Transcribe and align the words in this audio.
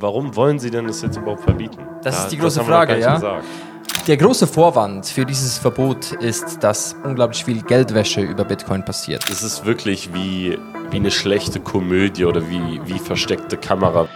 Warum 0.00 0.36
wollen 0.36 0.60
Sie 0.60 0.70
denn 0.70 0.86
das 0.86 1.02
jetzt 1.02 1.16
überhaupt 1.16 1.42
verbieten? 1.42 1.78
Das 2.04 2.14
Ja, 2.16 2.22
ist 2.22 2.28
die 2.32 2.38
große 2.38 2.62
Frage, 2.62 2.98
ja? 3.00 3.14
gesagt. 3.16 3.44
Der 4.06 4.16
große 4.16 4.46
Vorwand 4.46 5.06
für 5.06 5.26
dieses 5.26 5.58
Verbot 5.58 6.12
ist, 6.12 6.62
dass 6.62 6.94
unglaublich 7.02 7.44
viel 7.44 7.62
Geldwäsche 7.62 8.20
über 8.20 8.44
Bitcoin 8.44 8.84
passiert. 8.84 9.28
Es 9.28 9.42
ist 9.42 9.66
wirklich 9.66 10.14
wie, 10.14 10.56
wie 10.90 10.96
eine 10.96 11.10
schlechte 11.10 11.58
Komödie 11.58 12.24
oder 12.26 12.48
wie, 12.48 12.80
wie 12.84 12.98
versteckte 13.00 13.56
Kamera. 13.56 14.06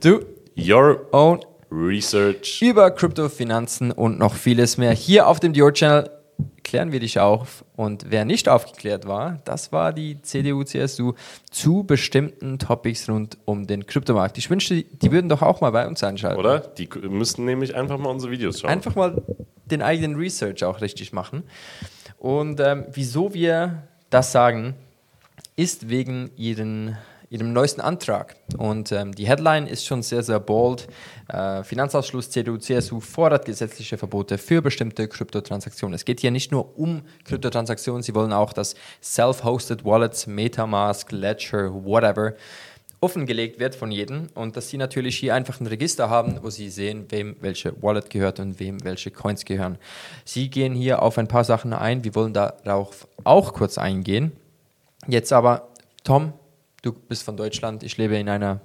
Du 0.00 0.20
Your 0.56 1.06
own 1.12 1.40
Research. 1.72 2.60
über 2.62 2.90
Kryptofinanzen 2.90 3.90
und 3.90 4.18
noch 4.18 4.34
vieles 4.34 4.76
mehr. 4.78 4.92
Hier 4.92 5.26
auf 5.26 5.40
dem 5.40 5.52
Dior 5.52 5.72
Channel 5.72 6.08
klären 6.64 6.90
wir 6.90 7.00
dich 7.00 7.20
auf. 7.20 7.64
Und 7.76 8.06
wer 8.08 8.24
nicht 8.24 8.48
aufgeklärt 8.48 9.06
war, 9.06 9.40
das 9.44 9.70
war 9.70 9.92
die 9.92 10.20
CDU-CSU 10.20 11.12
zu 11.50 11.84
bestimmten 11.84 12.58
Topics 12.58 13.08
rund 13.08 13.38
um 13.44 13.66
den 13.66 13.86
Kryptomarkt. 13.86 14.38
Ich 14.38 14.50
wünschte, 14.50 14.82
die 14.82 15.12
würden 15.12 15.28
doch 15.28 15.42
auch 15.42 15.60
mal 15.60 15.70
bei 15.70 15.86
uns 15.86 16.02
einschalten. 16.02 16.40
Oder? 16.40 16.60
Die 16.60 16.88
müssten 17.08 17.44
nämlich 17.44 17.74
einfach 17.76 17.98
mal 17.98 18.10
unsere 18.10 18.32
Videos 18.32 18.60
schauen. 18.60 18.70
Einfach 18.70 18.96
mal 18.96 19.22
den 19.66 19.82
eigenen 19.82 20.16
Research 20.16 20.64
auch 20.64 20.80
richtig 20.80 21.12
machen. 21.12 21.44
Und 22.18 22.60
ähm, 22.60 22.86
wieso 22.92 23.34
wir 23.34 23.82
das 24.10 24.32
sagen, 24.32 24.74
ist 25.56 25.88
wegen 25.88 26.30
ihren, 26.36 26.96
ihrem 27.34 27.52
neuesten 27.52 27.80
Antrag. 27.80 28.36
Und 28.56 28.92
ähm, 28.92 29.12
die 29.12 29.26
Headline 29.26 29.66
ist 29.66 29.84
schon 29.84 30.02
sehr, 30.02 30.22
sehr 30.22 30.38
bold. 30.38 30.86
Äh, 31.28 31.64
Finanzausschluss 31.64 32.30
CDU, 32.30 32.58
CSU 32.58 33.00
fordert 33.00 33.44
gesetzliche 33.44 33.98
Verbote 33.98 34.38
für 34.38 34.62
bestimmte 34.62 35.08
Kryptotransaktionen. 35.08 35.94
Es 35.94 36.04
geht 36.04 36.20
hier 36.20 36.30
nicht 36.30 36.52
nur 36.52 36.78
um 36.78 37.02
Kryptotransaktionen, 37.24 38.04
sie 38.04 38.14
wollen 38.14 38.32
auch, 38.32 38.52
dass 38.52 38.76
Self-Hosted 39.02 39.84
Wallets, 39.84 40.28
Metamask, 40.28 41.10
Ledger, 41.10 41.74
whatever, 41.84 42.34
offengelegt 43.00 43.58
wird 43.58 43.74
von 43.74 43.90
jedem 43.90 44.28
und 44.34 44.56
dass 44.56 44.70
sie 44.70 44.78
natürlich 44.78 45.18
hier 45.18 45.34
einfach 45.34 45.60
ein 45.60 45.66
Register 45.66 46.08
haben, 46.08 46.38
wo 46.40 46.50
sie 46.50 46.70
sehen, 46.70 47.06
wem 47.10 47.36
welche 47.40 47.82
Wallet 47.82 48.10
gehört 48.10 48.38
und 48.38 48.60
wem 48.60 48.82
welche 48.84 49.10
Coins 49.10 49.44
gehören. 49.44 49.76
Sie 50.24 50.48
gehen 50.48 50.72
hier 50.72 51.02
auf 51.02 51.18
ein 51.18 51.28
paar 51.28 51.44
Sachen 51.44 51.72
ein, 51.72 52.04
wir 52.04 52.14
wollen 52.14 52.32
darauf 52.32 53.08
auch 53.24 53.52
kurz 53.52 53.76
eingehen. 53.76 54.32
Jetzt 55.06 55.32
aber, 55.32 55.68
Tom, 56.04 56.32
du 56.84 56.92
bist 56.92 57.22
von 57.22 57.36
Deutschland, 57.36 57.82
ich 57.82 57.96
lebe 57.96 58.16
in 58.16 58.28
einer 58.28 58.60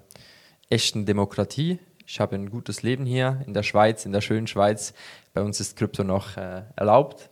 echten 0.69 1.05
Demokratie. 1.05 1.79
Ich 2.05 2.19
habe 2.19 2.35
ein 2.35 2.49
gutes 2.49 2.83
Leben 2.83 3.05
hier 3.05 3.41
in 3.45 3.53
der 3.53 3.63
Schweiz, 3.63 4.05
in 4.05 4.11
der 4.11 4.21
schönen 4.21 4.47
Schweiz. 4.47 4.93
Bei 5.33 5.41
uns 5.41 5.59
ist 5.59 5.77
Krypto 5.77 6.03
noch 6.03 6.37
äh, 6.37 6.63
erlaubt. 6.75 7.29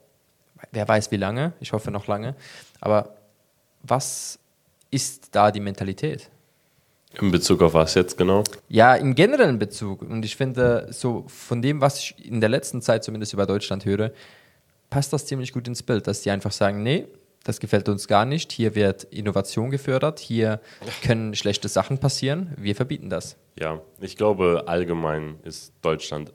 Wer 0.72 0.88
weiß 0.88 1.12
wie 1.12 1.18
lange, 1.18 1.54
ich 1.60 1.74
hoffe 1.74 1.92
noch 1.92 2.08
lange. 2.08 2.36
Aber 2.80 3.18
was 3.84 4.40
ist 4.92 5.36
da 5.36 5.52
die 5.52 5.60
Mentalität? 5.60 6.30
In 7.20 7.32
Bezug 7.32 7.62
auf 7.62 7.74
was 7.74 7.96
jetzt 7.96 8.18
genau? 8.18 8.44
Ja, 8.70 8.96
im 8.96 9.16
generellen 9.16 9.60
Bezug. 9.60 10.02
Und 10.04 10.24
ich 10.24 10.36
finde, 10.36 10.88
so 10.92 11.26
von 11.28 11.62
dem, 11.62 11.82
was 11.82 12.00
ich 12.00 12.26
in 12.26 12.40
der 12.42 12.50
letzten 12.50 12.82
Zeit 12.82 13.04
zumindest 13.04 13.34
über 13.34 13.46
Deutschland 13.46 13.86
höre, 13.86 14.12
passt 14.90 15.12
das 15.14 15.26
ziemlich 15.26 15.52
gut 15.52 15.68
ins 15.68 15.84
Bild, 15.84 16.08
dass 16.08 16.22
die 16.22 16.32
einfach 16.32 16.52
sagen, 16.52 16.84
nee, 16.84 17.08
das 17.48 17.60
gefällt 17.60 17.90
uns 17.90 18.08
gar 18.08 18.26
nicht. 18.26 18.52
Hier 18.52 18.76
wird 18.76 19.06
Innovation 19.06 19.72
gefördert, 19.72 20.20
hier 20.20 20.60
können 21.02 21.34
schlechte 21.36 21.68
Sachen 21.68 21.98
passieren. 21.98 22.54
Wir 22.58 22.76
verbieten 22.76 23.10
das. 23.10 23.38
Ja, 23.60 23.82
ich 24.02 24.18
glaube, 24.18 24.66
allgemein 24.68 25.40
ist 25.44 25.74
Deutschland 25.82 26.34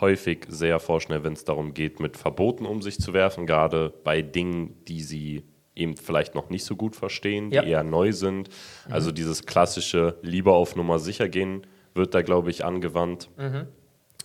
häufig 0.00 0.44
sehr 0.48 0.78
vorschnell, 0.80 1.24
wenn 1.24 1.32
es 1.32 1.44
darum 1.44 1.72
geht, 1.72 2.00
mit 2.00 2.16
Verboten 2.16 2.66
um 2.66 2.82
sich 2.82 2.98
zu 2.98 3.14
werfen, 3.14 3.46
gerade 3.46 3.94
bei 4.04 4.20
Dingen, 4.20 4.74
die 4.88 5.00
sie 5.00 5.44
eben 5.74 5.96
vielleicht 5.96 6.34
noch 6.34 6.50
nicht 6.50 6.64
so 6.64 6.74
gut 6.76 6.96
verstehen, 6.96 7.50
die 7.50 7.56
Ja. 7.56 7.62
eher 7.62 7.82
neu 7.84 8.12
sind. 8.12 8.48
Also 8.90 9.12
dieses 9.12 9.46
klassische 9.46 10.18
lieber 10.22 10.54
auf 10.54 10.74
Nummer 10.76 10.98
sicher 10.98 11.28
gehen 11.28 11.66
wird 11.94 12.14
da, 12.14 12.22
glaube 12.22 12.50
ich, 12.50 12.64
angewandt. 12.64 13.30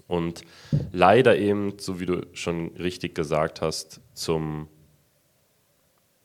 Und 0.08 0.42
leider 0.92 1.38
eben, 1.38 1.78
so 1.80 2.00
wie 2.02 2.06
du 2.06 2.26
schon 2.34 2.70
richtig 2.78 3.16
gesagt 3.16 3.62
hast, 3.62 4.02
zum 4.14 4.68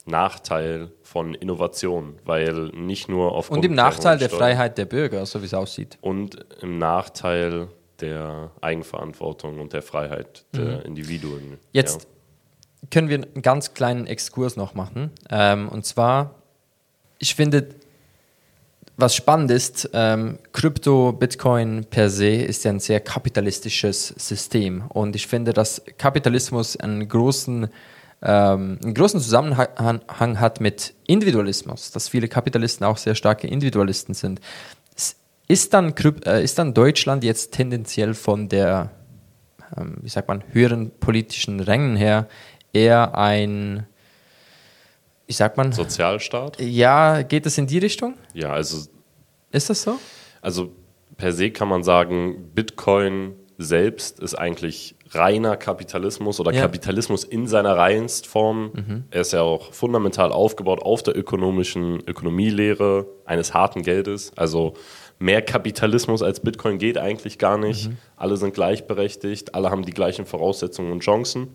Nachteil 0.06 0.90
von 1.02 1.34
Innovation, 1.34 2.18
weil 2.24 2.68
nicht 2.68 3.08
nur 3.08 3.32
aufgrund 3.32 3.58
Und 3.58 3.64
im 3.64 3.74
Nachteil 3.74 4.18
der 4.18 4.30
Freiheit 4.30 4.78
der 4.78 4.86
Bürger, 4.86 5.26
so 5.26 5.42
wie 5.42 5.46
es 5.46 5.54
aussieht. 5.54 5.98
und 6.00 6.44
im 6.62 6.78
Nachteil 6.78 7.68
der 8.00 8.50
Eigenverantwortung 8.60 9.58
und 9.58 9.72
der 9.72 9.82
Freiheit 9.82 10.44
der 10.54 10.84
Individuen. 10.84 11.50
Mhm. 11.50 11.58
Jetzt 11.72 12.06
können 12.90 13.08
wir 13.08 13.16
einen 13.16 13.42
ganz 13.42 13.74
kleinen 13.74 14.06
Exkurs 14.06 14.56
noch 14.56 14.74
machen. 14.74 15.10
Ähm, 15.30 15.68
und 15.68 15.84
zwar, 15.84 16.34
ich 17.18 17.34
finde, 17.34 17.68
was 18.96 19.14
spannend 19.14 19.50
ist, 19.50 19.90
ähm, 19.92 20.38
Krypto, 20.52 21.12
Bitcoin 21.12 21.84
per 21.84 22.08
se 22.08 22.28
ist 22.28 22.64
ja 22.64 22.70
ein 22.70 22.80
sehr 22.80 23.00
kapitalistisches 23.00 24.08
System. 24.08 24.84
Und 24.88 25.16
ich 25.16 25.26
finde, 25.26 25.52
dass 25.52 25.82
Kapitalismus 25.98 26.76
einen 26.76 27.06
großen, 27.06 27.68
ähm, 28.28 28.78
einen 28.82 28.92
großen 28.94 29.20
Zusammenhang 29.20 30.40
hat 30.40 30.60
mit 30.60 30.94
Individualismus, 31.06 31.92
dass 31.92 32.08
viele 32.08 32.26
Kapitalisten 32.26 32.84
auch 32.84 32.96
sehr 32.96 33.14
starke 33.14 33.46
Individualisten 33.46 34.14
sind. 34.14 34.40
Ist 35.48 35.72
dann, 35.74 35.94
äh, 36.26 36.42
ist 36.42 36.58
dann 36.58 36.74
Deutschland 36.74 37.22
jetzt 37.22 37.52
tendenziell 37.52 38.14
von 38.14 38.48
der, 38.48 38.90
ähm, 39.76 39.98
wie 40.02 40.08
sagt 40.08 40.26
man, 40.26 40.42
höheren 40.52 40.90
politischen 40.98 41.60
Rängen 41.60 41.94
her 41.94 42.26
eher 42.72 43.16
ein, 43.16 43.86
sagt 45.28 45.56
man, 45.56 45.68
Ja. 45.68 45.76
Sozialstaat? 45.76 46.60
ja, 46.60 47.22
geht 47.22 47.46
es 47.46 47.58
in 47.58 47.68
die 47.68 47.78
Richtung? 47.78 48.14
Ja, 48.34 48.50
also, 48.52 48.88
Ist 49.52 49.70
das 49.70 49.82
so? 49.82 50.00
also 50.42 50.72
per 51.16 51.32
se 51.32 51.52
kann 51.52 51.68
man 51.68 51.84
sagen, 51.84 52.50
Bitcoin 52.52 53.34
selbst 53.56 54.18
ist 54.18 54.34
eigentlich 54.34 54.95
reiner 55.12 55.56
Kapitalismus 55.56 56.40
oder 56.40 56.52
Ja. 56.52 56.62
Kapitalismus 56.62 57.24
in 57.24 57.46
seiner 57.46 57.76
reinsten 57.76 58.28
Form. 58.28 59.04
Er 59.10 59.20
ist 59.20 59.32
ja 59.32 59.42
auch 59.42 59.72
fundamental 59.72 60.32
aufgebaut 60.32 60.82
auf 60.82 61.02
der 61.02 61.16
ökonomischen 61.16 62.02
Ökonomielehre 62.06 63.06
eines 63.24 63.54
harten 63.54 63.82
Geldes. 63.82 64.32
Also 64.36 64.74
mehr 65.18 65.42
Kapitalismus 65.42 66.22
als 66.22 66.40
Bitcoin 66.40 66.78
geht 66.78 66.98
eigentlich 66.98 67.38
gar 67.38 67.56
nicht. 67.58 67.90
Alle 68.16 68.36
sind 68.36 68.54
gleichberechtigt, 68.54 69.54
alle 69.54 69.70
haben 69.70 69.84
die 69.84 69.92
gleichen 69.92 70.26
Voraussetzungen 70.26 70.92
und 70.92 71.00
Chancen. 71.00 71.48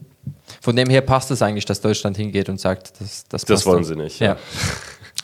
Von 0.61 0.75
dem 0.75 0.89
her 0.89 1.01
passt 1.01 1.31
es 1.31 1.41
eigentlich, 1.41 1.65
dass 1.65 1.81
Deutschland 1.81 2.17
hingeht 2.17 2.49
und 2.49 2.59
sagt, 2.59 2.99
das, 3.01 3.25
das, 3.29 3.45
Das 3.45 3.65
wollen 3.65 3.83
sie 3.83 3.95
nicht, 3.95 4.19
Ja. 4.19 4.27
ja. 4.33 4.37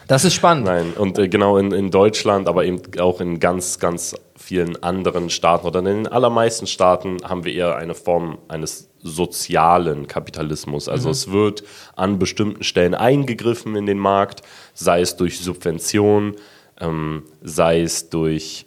Das 0.07 0.23
ist 0.23 0.35
spannend. 0.35 0.65
Nein, 0.65 0.94
und 0.94 1.17
äh, 1.19 1.27
genau 1.27 1.57
in, 1.57 1.73
in 1.73 1.91
Deutschland, 1.91 2.47
aber 2.47 2.63
eben 2.63 2.81
auch 2.99 3.19
in 3.19 3.39
ganz, 3.41 3.77
ganz 3.77 4.15
vielen 4.47 4.81
anderen 4.81 5.30
Staaten 5.30 5.68
oder 5.68 5.80
in 5.80 5.85
den 5.85 6.08
allermeisten 6.08 6.68
Staaten 6.68 7.18
haben 7.25 7.44
wir 7.44 7.53
eher 7.53 7.75
eine 7.75 7.94
Form 7.94 8.38
eines 8.47 8.90
sozialen 9.03 10.08
Kapitalismus. 10.08 10.88
Also 10.88 11.09
es 11.09 11.31
wird 11.34 11.66
an 11.97 12.18
bestimmten 12.18 12.63
Stellen 12.63 12.96
eingegriffen 12.96 13.75
in 13.75 13.86
den 13.86 14.00
Markt, 14.00 14.44
sei 14.74 15.02
es 15.02 15.18
durch 15.18 15.40
Subvention, 15.40 16.36
ähm, 16.80 17.24
sei 17.41 17.81
es 17.81 18.09
durch 18.09 18.66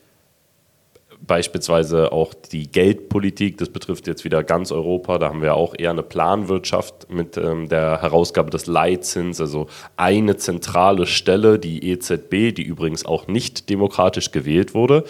beispielsweise 1.27 2.13
auch 2.13 2.35
die 2.35 2.71
Geldpolitik, 2.71 3.57
das 3.57 3.71
betrifft 3.71 4.07
jetzt 4.07 4.25
wieder 4.25 4.45
ganz 4.45 4.73
Europa, 4.73 5.19
da 5.19 5.29
haben 5.29 5.41
wir 5.41 5.55
auch 5.55 5.75
eher 5.79 5.91
eine 5.91 6.03
Planwirtschaft 6.03 7.11
mit 7.11 7.39
ähm, 7.39 7.71
der 7.71 8.03
Herausgabe 8.03 8.51
des 8.51 8.67
Leitzins, 8.67 9.41
also 9.41 9.69
eine 9.97 10.37
zentrale 10.37 11.07
Stelle, 11.07 11.59
die 11.59 11.91
EZB, 11.91 12.55
die 12.55 12.65
übrigens 12.65 13.07
auch 13.07 13.29
nicht 13.29 13.71
demokratisch 13.71 14.31
gewählt 14.31 14.75
wurde, 14.75 15.05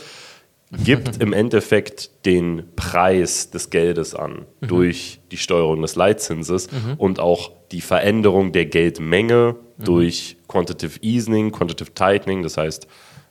gibt 0.84 1.16
im 1.20 1.32
Endeffekt 1.32 2.24
den 2.26 2.64
Preis 2.76 3.50
des 3.50 3.70
Geldes 3.70 4.14
an 4.14 4.46
durch 4.60 5.20
die 5.32 5.36
Steuerung 5.36 5.82
des 5.82 5.96
Leitzinses 5.96 6.68
und 6.98 7.18
auch 7.20 7.50
die 7.72 7.80
Veränderung 7.80 8.52
der 8.52 8.66
Geldmenge 8.66 9.56
durch 9.78 10.36
Quantitative 10.48 10.98
Easing, 11.02 11.52
Quantitative 11.52 11.94
Tightening, 11.94 12.42
das 12.42 12.56
heißt, 12.56 12.86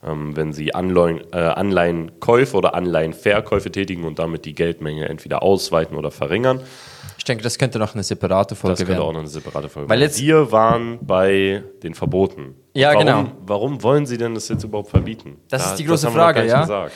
ähm, 0.05 0.35
wenn 0.35 0.53
Sie 0.53 0.73
Anleihen, 0.73 1.21
äh, 1.33 1.37
Anleihenkäufe 1.37 2.55
oder 2.55 2.73
Anleihenverkäufe 2.73 3.69
tätigen 3.71 4.05
und 4.05 4.17
damit 4.19 4.45
die 4.45 4.55
Geldmenge 4.55 5.07
entweder 5.09 5.43
ausweiten 5.43 5.97
oder 5.97 6.09
verringern. 6.11 6.61
Ich 7.17 7.25
denke, 7.25 7.43
das 7.43 7.57
könnte 7.57 7.79
noch 7.79 7.93
eine 7.93 8.03
separate 8.03 8.55
Folge 8.55 8.77
Das 8.77 8.85
könnte 8.87 9.01
auch 9.01 9.07
werden. 9.07 9.13
noch 9.15 9.19
eine 9.21 9.29
separate 9.29 9.67
Folge 9.67 9.89
Weil 9.89 9.99
werden. 9.99 10.09
jetzt- 10.09 10.21
Wir 10.21 10.51
waren 10.53 10.99
bei 11.01 11.63
den 11.83 11.93
Verboten. 11.93 12.55
Ja, 12.73 12.93
warum, 12.93 13.05
genau. 13.05 13.25
Warum 13.45 13.83
wollen 13.83 14.05
Sie 14.05 14.17
denn 14.17 14.33
das 14.35 14.47
jetzt 14.47 14.63
überhaupt 14.63 14.89
verbieten? 14.89 15.35
Das 15.49 15.65
ist 15.67 15.75
die 15.75 15.83
große 15.85 16.09
Frage, 16.11 16.45
ja. 16.45 16.61
Gesagt. 16.61 16.93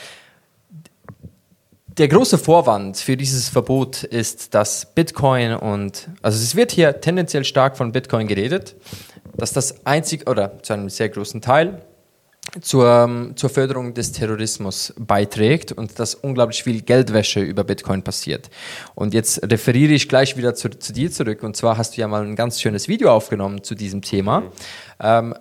Der 1.98 2.08
große 2.08 2.40
Vorwand 2.40 2.98
für 2.98 3.16
dieses 3.16 3.50
Verbot 3.50 4.04
ist, 4.04 4.56
dass 4.56 4.96
Bitcoin 4.96 5.54
und, 5.54 6.10
also 6.24 6.42
es 6.42 6.56
wird 6.56 6.72
hier 6.72 7.02
tendenziell 7.02 7.44
stark 7.46 7.78
von 7.78 7.92
Bitcoin 7.92 8.26
geredet, 8.26 8.76
dass 9.38 9.54
das 9.54 9.86
einzig 9.86 10.28
oder 10.28 10.64
zu 10.64 10.74
einem 10.74 10.90
sehr 10.90 11.10
großen 11.10 11.40
Teil 11.40 11.86
zur, 12.62 13.34
zur 13.36 13.50
Förderung 13.52 13.94
des 13.94 14.12
Terrorismus 14.12 14.96
beiträgt 14.98 15.72
und 15.72 16.00
dass 16.00 16.16
unglaublich 16.16 16.64
viel 16.64 16.82
Geldwäsche 16.82 17.42
über 17.42 17.64
Bitcoin 17.64 18.02
passiert. 18.02 18.50
Und 18.96 19.14
jetzt 19.14 19.44
referiere 19.44 19.94
ich 19.94 20.10
gleich 20.10 20.36
wieder 20.36 20.56
zu, 20.56 20.72
zu 20.72 20.94
dir 20.94 21.12
zurück. 21.12 21.44
Und 21.44 21.56
zwar 21.56 21.78
hast 21.78 21.96
du 21.96 22.02
ja 22.02 22.08
mal 22.08 22.24
ein 22.24 22.36
ganz 22.36 22.60
schönes 22.60 22.88
Video 22.88 23.12
aufgenommen 23.12 23.64
zu 23.64 23.76
diesem 23.76 24.02
Thema, 24.02 24.40
mhm. 24.42 24.50
ähm, 25.00 25.36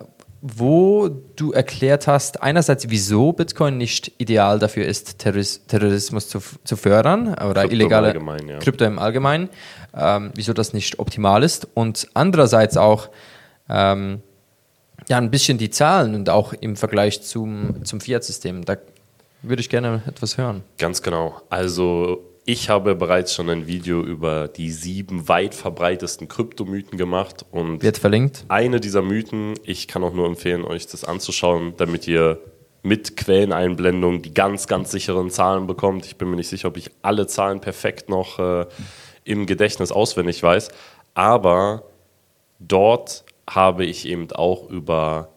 wo 0.45 1.07
du 1.07 1.53
erklärt 1.53 2.05
hast, 2.05 2.43
einerseits, 2.43 2.89
wieso 2.89 3.31
Bitcoin 3.31 3.77
nicht 3.77 4.11
ideal 4.17 4.59
dafür 4.59 4.85
ist, 4.85 5.17
Terroris 5.19 5.65
Terrorismus 5.67 6.27
zu, 6.27 6.41
zu 6.65 6.75
fördern 6.75 7.29
oder 7.29 7.61
Krypto 7.61 7.73
illegale 7.73 8.11
im 8.11 8.49
ja. 8.49 8.59
Krypto 8.59 8.83
im 8.83 8.99
Allgemeinen, 8.99 9.47
ähm, 9.95 10.31
wieso 10.35 10.51
das 10.51 10.73
nicht 10.73 10.99
optimal 10.99 11.43
ist. 11.43 11.69
Und 11.75 12.09
andererseits 12.13 12.75
auch, 12.75 13.09
ähm, 13.69 14.21
ja, 15.07 15.17
ein 15.17 15.31
bisschen 15.31 15.57
die 15.57 15.69
Zahlen 15.69 16.13
und 16.13 16.29
auch 16.29 16.51
im 16.51 16.75
Vergleich 16.75 17.21
zum, 17.21 17.85
zum 17.85 18.01
Fiat-System. 18.01 18.65
Da 18.65 18.75
würde 19.43 19.61
ich 19.61 19.69
gerne 19.69 20.01
etwas 20.07 20.37
hören. 20.37 20.61
Ganz 20.77 21.01
genau. 21.01 21.41
Also 21.49 22.21
ich 22.45 22.69
habe 22.69 22.95
bereits 22.95 23.33
schon 23.33 23.49
ein 23.49 23.67
Video 23.67 24.01
über 24.01 24.47
die 24.47 24.71
sieben 24.71 25.27
weit 25.27 25.55
verbreitesten 25.55 26.27
Kryptomythen 26.27 26.97
gemacht 26.97 27.45
und 27.51 27.81
wird 27.81 27.97
verlinkt. 27.97 28.45
Eine 28.49 28.79
dieser 28.79 29.01
Mythen, 29.01 29.53
ich 29.63 29.87
kann 29.87 30.03
auch 30.03 30.13
nur 30.13 30.27
empfehlen, 30.27 30.65
euch 30.65 30.87
das 30.87 31.05
anzuschauen, 31.05 31.73
damit 31.77 32.07
ihr 32.07 32.39
mit 32.81 33.15
Quelleneinblendung 33.15 34.21
die 34.21 34.33
ganz, 34.33 34.67
ganz 34.67 34.91
sicheren 34.91 35.29
Zahlen 35.29 35.67
bekommt. 35.67 36.05
Ich 36.05 36.17
bin 36.17 36.29
mir 36.29 36.35
nicht 36.35 36.49
sicher, 36.49 36.67
ob 36.67 36.75
ich 36.75 36.91
alle 37.01 37.27
Zahlen 37.27 37.61
perfekt 37.61 38.09
noch 38.09 38.39
äh, 38.39 38.65
im 39.23 39.45
Gedächtnis 39.45 39.93
auswendig 39.93 40.43
weiß, 40.43 40.69
aber 41.13 41.83
dort 42.59 43.23
habe 43.49 43.85
ich 43.85 44.05
eben 44.05 44.29
auch 44.33 44.69
über 44.69 45.32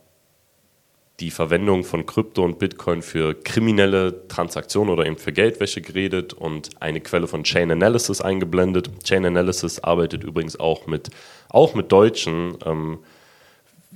die 1.21 1.31
Verwendung 1.31 1.83
von 1.83 2.05
Krypto 2.05 2.45
und 2.45 2.59
Bitcoin 2.59 3.01
für 3.01 3.35
kriminelle 3.35 4.29
Transaktionen 4.29 4.93
oder 4.93 5.07
eben 5.07 5.17
für 5.17 5.33
Geldwäsche 5.33 5.81
geredet 5.81 6.35
und 6.35 6.71
eine 6.81 7.01
Quelle 7.01 7.27
von 7.27 7.43
Chain 7.43 7.71
Analysis 7.71 8.21
eingeblendet. 8.21 9.03
Chain 9.03 9.25
Analysis 9.25 9.79
arbeitet 9.81 10.25
übrigens 10.25 10.61
auch 10.61 10.87
mit, 10.87 11.09
auch 11.49 11.75
mit 11.75 11.91
Deutschen. 11.91 12.59
Ähm, 12.67 12.99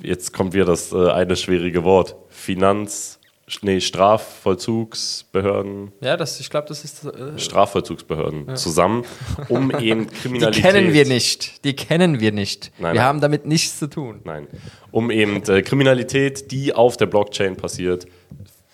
jetzt 0.02 0.32
kommt 0.32 0.55
wieder 0.55 0.64
das 0.64 0.93
äh, 0.93 1.11
eine 1.11 1.37
schwierige 1.37 1.84
Wort. 1.84 2.17
Finanz, 2.31 3.19
nee, 3.62 3.81
Strafvollzugsbehörden. 3.81 5.93
Ja, 6.00 6.17
das, 6.17 6.41
ich 6.41 6.50
glaube, 6.50 6.69
das 6.69 6.85
ist. 6.85 7.05
Äh, 7.05 7.38
Strafvollzugsbehörden 7.38 8.47
ja. 8.49 8.55
zusammen, 8.55 9.05
um 9.49 9.70
eben 9.79 10.08
Kriminalität. 10.08 10.64
Die 10.64 10.69
kennen 10.69 10.93
wir 10.93 11.06
nicht. 11.06 11.64
Die 11.64 11.75
kennen 11.75 12.20
wir 12.20 12.32
nicht. 12.32 12.73
Nein, 12.79 12.94
wir 12.94 13.00
nein. 13.00 13.08
haben 13.08 13.20
damit 13.20 13.47
nichts 13.47 13.79
zu 13.79 13.88
tun. 13.88 14.20
Nein. 14.25 14.47
Um 14.91 15.11
eben 15.11 15.43
äh, 15.44 15.62
Kriminalität, 15.62 16.50
die 16.50 16.75
auf 16.75 16.97
der 16.97 17.06
Blockchain 17.06 17.56
passiert, 17.56 18.06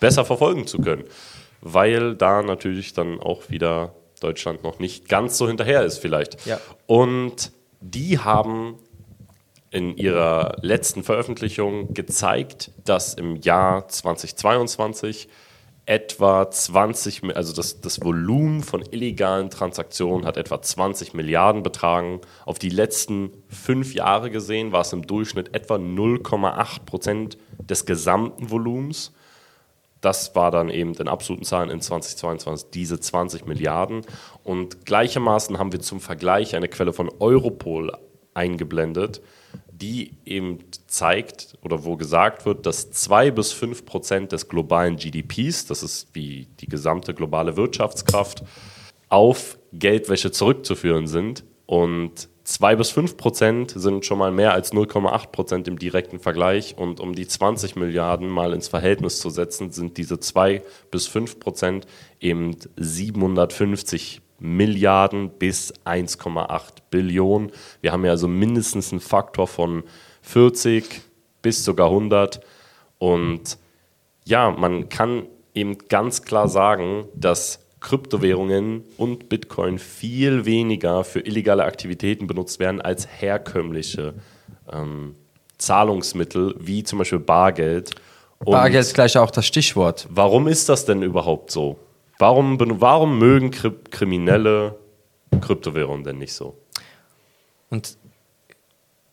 besser 0.01 0.25
verfolgen 0.25 0.67
zu 0.67 0.79
können. 0.79 1.05
Weil 1.61 2.15
da 2.15 2.43
natürlich 2.43 2.93
dann 2.93 3.21
auch 3.21 3.51
wieder 3.51 3.95
Deutschland 4.21 4.63
noch 4.63 4.79
nicht 4.79 5.09
ganz 5.09 5.39
so 5.39 5.49
hinterher 5.49 5.83
ist, 5.83 5.99
vielleicht. 5.99 6.47
Ja. 6.47 6.61
Und 6.87 7.53
die 7.81 8.19
haben 8.19 8.77
in 9.71 9.97
ihrer 9.97 10.57
letzten 10.63 11.03
Veröffentlichung 11.03 11.93
gezeigt, 11.93 12.71
dass 12.85 13.15
im 13.15 13.37
Jahr 13.37 13.89
2022 13.89 15.29
etwa 15.87 16.51
20, 16.51 17.37
also 17.37 17.55
das, 17.55 17.81
das 17.81 18.03
Volumen 18.03 18.63
von 18.63 18.83
illegalen 18.91 19.51
Transaktionen 19.51 20.27
hat 20.27 20.37
etwa 20.37 20.61
20 20.61 21.15
Milliarden 21.15 21.63
betragen. 21.63 22.21
Auf 22.45 22.59
die 22.59 22.71
letzten 22.71 23.31
fünf 23.49 23.95
Jahre 23.95 24.31
gesehen 24.31 24.73
war 24.73 24.81
es 24.81 24.93
im 24.93 25.07
Durchschnitt 25.07 25.55
etwa 25.55 25.77
0,8 25.77 26.85
Prozent 26.85 27.39
des 27.59 27.87
gesamten 27.87 28.51
Volumens. 28.51 29.13
Das 30.01 30.35
war 30.35 30.51
dann 30.51 30.71
eben 30.71 30.95
in 30.95 31.09
absoluten 31.09 31.45
Zahlen 31.45 31.71
in 31.71 31.81
2022 31.81 32.71
diese 32.71 32.99
20 32.99 33.47
Milliarden. 33.47 34.03
Und 34.43 34.87
gleichermaßen 34.87 35.59
haben 35.59 35.73
wir 35.73 35.81
zum 35.81 36.01
Vergleich 36.01 36.57
eine 36.57 36.69
Quelle 36.69 36.93
von 36.93 37.11
Europol 37.21 37.93
eingeblendet, 38.37 39.23
die 39.73 40.13
eben 40.25 40.59
zeigt 40.87 41.59
oder 41.63 41.85
wo 41.85 41.97
gesagt 41.97 42.47
wird, 42.47 42.67
dass 42.67 42.91
zwei 42.91 43.31
bis 43.31 43.53
fünf 43.53 43.85
Prozent 43.85 44.33
des 44.33 44.49
globalen 44.49 44.97
GDPs, 44.97 45.67
das 45.67 45.83
ist 45.83 46.09
wie 46.13 46.47
die 46.61 46.69
gesamte 46.69 47.15
globale 47.15 47.57
Wirtschaftskraft, 47.57 48.43
auf 49.09 49.59
Geldwäsche 49.73 50.31
zurückzuführen 50.31 51.07
sind. 51.07 51.45
Und 51.67 52.29
zwei 52.45 52.77
bis 52.77 52.91
fünf 52.91 53.17
Prozent 53.17 53.73
sind 53.75 54.07
schon 54.07 54.19
mal 54.19 54.31
mehr 54.31 54.53
als 54.53 54.73
0,8 54.73 55.29
Prozent 55.29 55.69
im 55.69 55.79
direkten 55.79 56.21
Vergleich. 56.21 56.77
Und 56.79 57.01
um 57.01 57.15
die 57.15 57.27
20 57.27 57.77
Milliarden 57.77 58.29
mal 58.29 58.53
ins 58.53 58.69
Verhältnis 58.69 59.21
zu 59.21 59.31
setzen, 59.31 59.73
sind 59.73 59.97
diese 59.97 60.21
zwei 60.21 60.63
bis 60.91 61.07
fünf 61.07 61.39
Prozent 61.41 61.87
eben 62.21 62.57
750 62.77 64.23
Milliarden 64.39 65.31
bis 65.31 65.73
1,8 65.85 66.61
Billionen. 66.91 67.53
Wir 67.81 67.93
haben 67.93 68.05
ja 68.05 68.11
also 68.11 68.29
mindestens 68.29 68.93
einen 68.93 69.01
Faktor 69.01 69.47
von 69.47 69.85
40 70.23 71.03
bis 71.43 71.65
sogar 71.65 71.89
100. 71.89 72.41
Und 72.99 73.59
ja, 74.25 74.51
man 74.51 74.89
kann 74.89 75.27
eben 75.55 75.79
ganz 75.89 76.23
klar 76.23 76.49
sagen, 76.49 77.07
dass 77.15 77.61
Kryptowährungen 77.81 78.85
und 78.97 79.29
Bitcoin 79.29 79.79
viel 79.79 80.45
weniger 80.45 81.05
für 81.05 81.21
illegale 81.21 81.65
Aktivitäten 81.65 82.27
benutzt 82.27 82.59
werden 82.59 82.81
als 82.81 83.07
herkömmliche 83.07 84.15
ähm, 84.73 85.15
Zahlungsmittel, 85.59 86.55
wie 86.59 86.83
zum 86.83 86.99
Beispiel 86.99 87.21
Bargeld. 87.21 87.93
Und 88.41 88.53
Bargeld 88.53 88.83
ist 88.83 88.95
gleich 88.95 89.17
auch 89.17 89.31
das 89.31 89.47
Stichwort. 89.47 90.07
Warum 90.11 90.49
ist 90.49 90.69
das 90.69 90.85
denn 90.85 91.03
überhaupt 91.03 91.51
so? 91.51 91.79
Warum, 92.19 92.59
warum 92.81 93.19
mögen 93.19 93.51
Kriminelle 93.51 94.79
Kryptowährungen 95.41 96.05
denn 96.05 96.19
nicht 96.19 96.33
so? 96.33 96.57
Und 97.69 97.99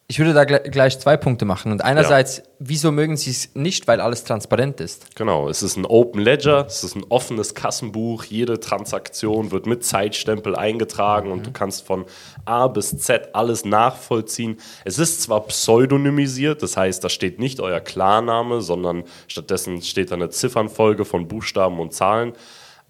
ich 0.07 0.19
würde 0.19 0.33
da 0.33 0.43
gleich 0.43 0.99
zwei 0.99 1.17
Punkte 1.17 1.43
machen. 1.43 1.71
Und 1.71 1.83
einerseits, 1.83 2.37
ja. 2.37 2.43
wieso 2.59 2.91
mögen 2.91 3.17
sie 3.17 3.31
es 3.31 3.55
nicht, 3.55 3.87
weil 3.87 3.99
alles 3.99 4.23
transparent 4.25 4.79
ist? 4.79 5.15
Genau, 5.15 5.49
es 5.49 5.63
ist 5.63 5.75
ein 5.75 5.85
Open 5.85 6.21
Ledger, 6.21 6.65
es 6.67 6.83
ist 6.83 6.95
ein 6.95 7.05
offenes 7.09 7.55
Kassenbuch, 7.55 8.25
jede 8.25 8.59
Transaktion 8.59 9.51
wird 9.51 9.65
mit 9.65 9.83
Zeitstempel 9.83 10.55
eingetragen 10.55 11.29
mhm. 11.29 11.33
und 11.33 11.47
du 11.47 11.51
kannst 11.51 11.87
von 11.87 12.05
A 12.45 12.67
bis 12.67 12.95
Z 12.97 13.29
alles 13.33 13.65
nachvollziehen. 13.65 14.57
Es 14.85 14.99
ist 14.99 15.23
zwar 15.23 15.47
pseudonymisiert, 15.47 16.61
das 16.61 16.77
heißt, 16.77 17.03
da 17.03 17.09
steht 17.09 17.39
nicht 17.39 17.59
euer 17.59 17.79
Klarname, 17.79 18.61
sondern 18.61 19.05
stattdessen 19.27 19.81
steht 19.81 20.11
da 20.11 20.15
eine 20.15 20.29
Ziffernfolge 20.29 21.05
von 21.05 21.27
Buchstaben 21.27 21.79
und 21.79 21.91
Zahlen 21.93 22.33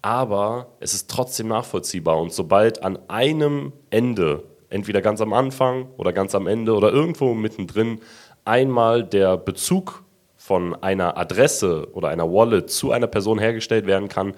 aber 0.04 0.66
es 0.80 0.92
ist 0.92 1.10
trotzdem 1.10 1.48
nachvollziehbar. 1.48 2.20
Und 2.20 2.30
sobald 2.30 2.82
an 2.82 2.98
einem 3.08 3.72
Ende, 3.88 4.44
entweder 4.68 5.00
ganz 5.00 5.22
am 5.22 5.32
Anfang 5.32 5.88
oder 5.96 6.12
ganz 6.12 6.34
am 6.34 6.46
Ende 6.46 6.74
oder 6.74 6.92
irgendwo 6.92 7.32
mittendrin, 7.32 8.00
einmal 8.44 9.02
der 9.02 9.38
Bezug 9.38 10.04
von 10.36 10.74
einer 10.82 11.16
Adresse 11.16 11.88
oder 11.94 12.08
einer 12.08 12.30
Wallet 12.30 12.68
zu 12.68 12.92
einer 12.92 13.06
Person 13.06 13.38
hergestellt 13.38 13.86
werden 13.86 14.10
kann, 14.10 14.34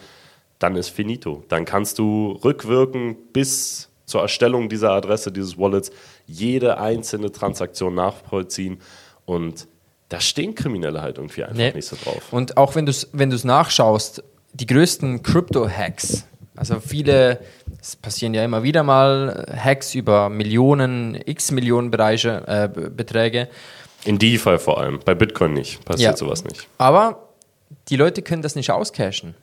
dann 0.61 0.77
ist 0.77 0.91
finito. 0.91 1.43
Dann 1.49 1.65
kannst 1.65 1.99
du 1.99 2.39
rückwirken 2.45 3.17
bis 3.33 3.91
zur 4.05 4.21
Erstellung 4.21 4.69
dieser 4.69 4.93
Adresse, 4.93 5.33
dieses 5.33 5.59
Wallets, 5.59 5.91
jede 6.27 6.79
einzelne 6.79 7.33
Transaktion 7.33 7.97
nachvollziehen 7.97 8.79
und 9.25 9.67
da 10.11 10.21
stehen 10.21 10.55
Kriminelle 10.55 11.03
halt 11.03 11.19
irgendwie 11.19 11.43
einfach 11.43 11.57
nee. 11.57 11.73
nicht 11.73 11.89
so 11.89 11.97
drauf. 11.97 12.33
Und 12.33 12.57
auch 12.57 12.77
wenn 12.77 12.87
du 12.87 12.91
es 12.91 13.09
wenn 13.13 13.31
nachschaust, 13.31 14.23
die 14.61 14.67
größten 14.67 15.23
Crypto-Hacks. 15.23 16.27
Also 16.57 16.81
viele, 16.81 17.41
es 17.81 17.97
passieren 17.97 18.33
ja 18.33 18.43
immer 18.45 18.63
wieder 18.63 18.83
mal 18.83 19.47
äh, 19.47 19.57
Hacks 19.57 19.95
über 19.95 20.31
Millionen, 20.31 21.19
x 21.27 21.51
Millionen 21.51 21.91
Bereiche, 21.91 22.43
äh, 22.47 22.69
Beträge. 22.69 23.49
In 24.05 24.19
DeFi 24.19 24.59
vor 24.59 24.81
allem, 24.81 25.01
bei 25.05 25.15
Bitcoin 25.15 25.53
nicht, 25.53 25.85
passiert 25.85 26.13
ja. 26.13 26.17
sowas 26.17 26.45
nicht. 26.45 26.67
Aber 26.79 27.29
die 27.89 27.97
Leute 27.97 28.23
können 28.23 28.43
das 28.43 28.55
nicht 28.55 28.71
auscashen. 28.71 29.35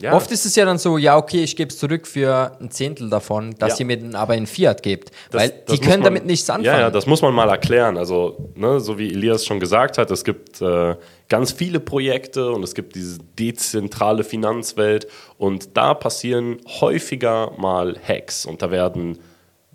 Ja. 0.00 0.14
Oft 0.14 0.32
ist 0.32 0.44
es 0.44 0.56
ja 0.56 0.64
dann 0.64 0.78
so, 0.78 0.98
ja, 0.98 1.16
okay, 1.16 1.44
ich 1.44 1.54
gebe 1.54 1.68
es 1.68 1.78
zurück 1.78 2.08
für 2.08 2.56
ein 2.60 2.70
Zehntel 2.72 3.08
davon, 3.08 3.54
dass 3.58 3.78
ja. 3.78 3.80
ihr 3.80 3.86
mir 3.86 3.98
dann 3.98 4.14
aber 4.16 4.34
in 4.34 4.46
Fiat 4.46 4.82
gebt. 4.82 5.12
Das, 5.30 5.42
weil 5.42 5.50
das 5.66 5.76
die 5.76 5.80
können 5.80 6.02
man, 6.02 6.14
damit 6.14 6.26
nichts 6.26 6.50
anfangen. 6.50 6.64
Ja, 6.64 6.80
ja, 6.80 6.90
das 6.90 7.06
muss 7.06 7.22
man 7.22 7.32
mal 7.32 7.48
erklären. 7.48 7.96
Also, 7.96 8.50
ne, 8.56 8.80
so 8.80 8.98
wie 8.98 9.12
Elias 9.12 9.46
schon 9.46 9.60
gesagt 9.60 9.98
hat, 9.98 10.10
es 10.10 10.24
gibt 10.24 10.60
äh, 10.60 10.96
ganz 11.28 11.52
viele 11.52 11.78
Projekte 11.78 12.50
und 12.50 12.64
es 12.64 12.74
gibt 12.74 12.96
diese 12.96 13.18
dezentrale 13.38 14.24
Finanzwelt 14.24 15.06
und 15.38 15.76
da 15.76 15.94
passieren 15.94 16.58
häufiger 16.80 17.52
mal 17.58 17.96
Hacks 18.02 18.44
und 18.44 18.60
da 18.60 18.72
werden 18.72 19.18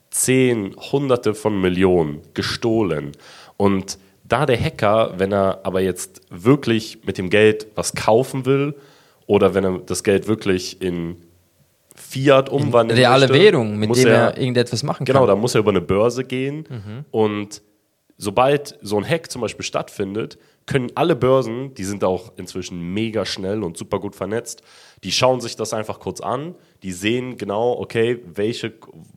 zehn, 0.09 0.75
hunderte 0.91 1.35
von 1.35 1.61
Millionen 1.61 2.21
gestohlen. 2.33 3.13
Und 3.55 3.97
da 4.23 4.45
der 4.45 4.59
Hacker, 4.59 5.13
wenn 5.17 5.31
er 5.31 5.61
aber 5.63 5.79
jetzt 5.79 6.21
wirklich 6.29 7.05
mit 7.05 7.17
dem 7.17 7.29
Geld 7.29 7.67
was 7.75 7.95
kaufen 7.95 8.45
will, 8.45 8.75
oder 9.27 9.53
wenn 9.53 9.63
er 9.63 9.77
das 9.79 10.03
Geld 10.03 10.27
wirklich 10.27 10.81
in 10.81 11.17
Fiat 11.95 12.49
umwandeln 12.49 12.97
in 12.97 13.05
reale 13.05 13.27
möchte, 13.27 13.43
Währung, 13.43 13.77
mit 13.77 13.95
dem 13.95 14.07
er, 14.07 14.13
er, 14.13 14.37
irgendetwas 14.37 14.81
machen 14.81 15.05
genau, 15.05 15.19
kann. 15.19 15.27
Genau, 15.27 15.35
da 15.35 15.39
muss 15.39 15.53
er 15.53 15.59
über 15.59 15.71
eine 15.71 15.81
Börse 15.81 16.23
gehen 16.23 16.65
mhm. 16.69 17.05
und 17.11 17.61
sobald 18.17 18.77
so 18.81 18.97
ein 18.97 19.07
Hack 19.07 19.29
zum 19.29 19.41
Beispiel 19.41 19.65
stattfindet, 19.65 20.39
können 20.65 20.91
alle 20.95 21.15
Börsen, 21.15 21.73
die 21.75 21.83
sind 21.83 22.03
auch 22.03 22.33
inzwischen 22.35 22.93
mega 22.93 23.25
schnell 23.25 23.63
und 23.63 23.77
super 23.77 23.99
gut 23.99 24.15
vernetzt, 24.15 24.61
die 25.03 25.11
schauen 25.11 25.39
sich 25.39 25.55
das 25.55 25.73
einfach 25.73 25.99
kurz 25.99 26.19
an, 26.19 26.55
die 26.83 26.91
sehen 26.91 27.37
genau, 27.37 27.79
okay, 27.79 28.19
welche, 28.25 28.73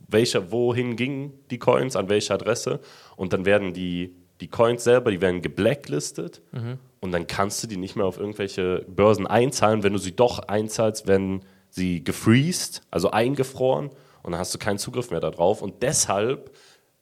welche, 0.08 0.52
wohin 0.52 0.96
gingen 0.96 1.32
die 1.50 1.58
Coins, 1.58 1.96
an 1.96 2.08
welche 2.08 2.34
Adresse 2.34 2.80
und 3.16 3.32
dann 3.32 3.44
werden 3.44 3.72
die, 3.72 4.14
die 4.40 4.48
Coins 4.48 4.84
selber, 4.84 5.10
die 5.10 5.20
werden 5.20 5.42
geblacklistet 5.42 6.40
mhm. 6.52 6.78
Und 7.00 7.12
dann 7.12 7.26
kannst 7.26 7.62
du 7.62 7.66
die 7.66 7.76
nicht 7.76 7.96
mehr 7.96 8.06
auf 8.06 8.18
irgendwelche 8.18 8.84
Börsen 8.88 9.26
einzahlen. 9.26 9.82
Wenn 9.82 9.92
du 9.92 9.98
sie 9.98 10.14
doch 10.14 10.40
einzahlst, 10.40 11.06
werden 11.06 11.44
sie 11.70 12.04
gefreezed, 12.04 12.82
also 12.90 13.10
eingefroren 13.10 13.90
und 14.22 14.32
dann 14.32 14.40
hast 14.40 14.54
du 14.54 14.58
keinen 14.58 14.78
Zugriff 14.78 15.10
mehr 15.10 15.20
darauf 15.20 15.62
und 15.62 15.82
deshalb 15.82 16.54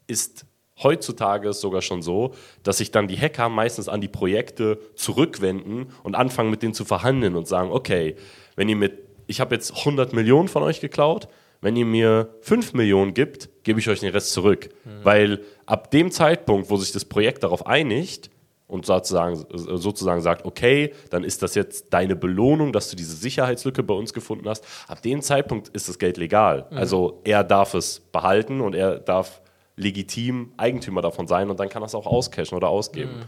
ist 0.07 0.47
heutzutage 0.83 1.49
ist 1.49 1.61
sogar 1.61 1.83
schon 1.83 2.03
so, 2.03 2.35
dass 2.63 2.79
sich 2.79 2.91
dann 2.91 3.09
die 3.09 3.19
Hacker 3.19 3.49
meistens 3.49 3.89
an 3.89 4.01
die 4.01 4.09
Projekte 4.09 4.79
zurückwenden 4.95 5.89
und 6.03 6.15
anfangen 6.15 6.51
mit 6.51 6.63
denen 6.63 6.75
zu 6.75 6.85
verhandeln 6.85 7.35
und 7.35 7.49
sagen, 7.49 7.71
okay, 7.73 8.15
wenn 8.55 8.69
ihr 8.69 8.77
mit, 8.77 8.99
ich 9.27 9.41
habe 9.41 9.55
jetzt 9.55 9.77
100 9.79 10.13
Millionen 10.13 10.49
von 10.49 10.63
euch 10.63 10.81
geklaut, 10.81 11.29
wenn 11.61 11.75
ihr 11.75 11.87
mir 11.87 12.35
5 12.43 12.75
Millionen 12.75 13.15
gibt, 13.15 13.49
gebe 13.65 13.81
ich 13.81 13.89
euch 13.89 14.01
den 14.01 14.13
Rest 14.13 14.33
zurück. 14.33 14.69
Mhm. 14.85 14.91
Weil 15.03 15.41
ab 15.67 15.91
dem 15.91 16.13
Zeitpunkt, 16.13 16.71
wo 16.71 16.77
sich 16.77 16.93
das 16.93 17.05
Projekt 17.05 17.43
darauf 17.43 17.67
einigt 17.67 18.31
und 18.69 18.85
sozusagen, 18.87 19.45
sozusagen 19.55 20.21
sagt, 20.21 20.45
okay, 20.45 20.95
dann 21.11 21.25
ist 21.25 21.43
das 21.43 21.55
jetzt 21.55 21.87
deine 21.91 22.15
Belohnung, 22.15 22.73
dass 22.73 22.91
du 22.91 22.97
diese 22.97 23.17
Sicherheitslücke 23.17 23.83
bei 23.83 23.95
uns 23.95 24.13
gefunden 24.13 24.49
hast, 24.49 24.65
ab 24.87 25.03
dem 25.03 25.23
Zeitpunkt 25.23 25.69
ist 25.69 25.89
das 25.89 25.99
Geld 25.99 26.19
legal. 26.19 26.67
Mhm. 26.71 26.77
Also 26.77 27.21
er 27.25 27.43
darf 27.43 27.75
es 27.75 28.01
behalten 28.13 28.61
und 28.61 28.75
er 28.75 28.99
darf 28.99 29.41
legitim 29.77 30.53
Eigentümer 30.57 31.01
davon 31.03 31.27
sein 31.27 31.51
und 31.51 31.59
dann 31.59 31.69
kann 31.69 31.83
er 31.83 31.87
es 31.87 31.95
auch 31.95 32.07
auscashen 32.07 32.57
oder 32.57 32.69
ausgeben. 32.69 33.11
Mhm. 33.11 33.23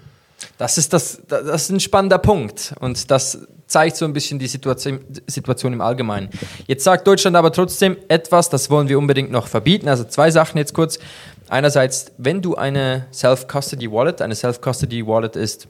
Das 0.59 0.79
ist, 0.79 0.93
das, 0.93 1.23
das 1.29 1.63
ist 1.63 1.71
ein 1.71 1.81
spannender 1.81 2.19
Punkt 2.19 2.75
und 2.81 3.11
das 3.11 3.47
zeigt 3.67 3.97
so 3.97 4.05
ein 4.05 4.13
bisschen 4.13 4.39
die 4.39 4.47
Situation, 4.47 5.01
Situation 5.27 5.73
im 5.73 5.81
Allgemeinen. 5.81 6.31
Jetzt 6.67 6.85
sagt 6.85 7.07
Deutschland 7.07 7.37
aber 7.37 7.53
trotzdem 7.53 7.97
etwas, 8.09 8.49
das 8.49 8.69
wollen 8.71 8.89
wir 8.89 8.99
unbedingt 8.99 9.31
noch 9.31 9.47
verbieten. 9.47 9.89
Also 9.89 10.05
zwei 10.05 10.31
Sachen 10.31 10.59
jetzt 10.59 10.75
kurz. 10.75 10.99
Einerseits, 11.51 12.13
wenn 12.17 12.43
du 12.43 12.55
eine 12.55 13.07
Self-Custody-Wallet, 13.13 14.23
eine 14.23 14.37
Self-Custody-Wallet 14.37 15.35
ist, 15.35 15.67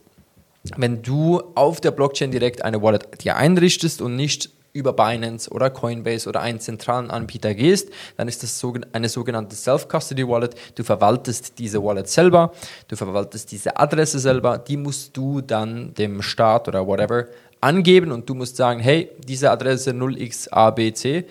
wenn 0.77 1.01
du 1.01 1.43
auf 1.55 1.81
der 1.81 1.91
Blockchain 1.91 2.31
direkt 2.31 2.63
eine 2.63 2.83
Wallet 2.83 3.25
dir 3.25 3.37
einrichtest 3.37 4.03
und 4.03 4.15
nicht 4.15 4.51
über 4.75 4.93
Binance 4.93 5.51
oder 5.51 5.71
Coinbase 5.71 6.29
oder 6.29 6.43
einen 6.43 6.61
zentralen 6.61 7.11
Anbieter 7.11 7.55
gehst, 7.55 7.89
dann 8.19 8.29
ist 8.29 8.43
das 8.43 8.63
eine 8.93 9.09
sogenannte 9.09 9.57
Self-Custody-Wallet. 9.57 10.55
Du 10.75 10.85
verwaltest 10.85 11.59
diese 11.59 11.83
Wallet 11.83 12.09
selber, 12.09 12.53
du 12.89 12.95
verwaltest 12.95 13.51
diese 13.51 13.79
Adresse 13.79 14.19
selber, 14.19 14.59
die 14.59 14.77
musst 14.77 15.17
du 15.17 15.41
dann 15.41 15.95
dem 15.95 16.21
Staat 16.21 16.69
oder 16.69 16.87
whatever 16.87 17.25
angeben 17.63 18.13
und 18.13 18.29
du 18.29 18.35
musst 18.35 18.57
sagen, 18.57 18.81
hey, 18.81 19.11
diese 19.27 19.51
Adresse 19.51 19.93
0xabc, 19.93 21.25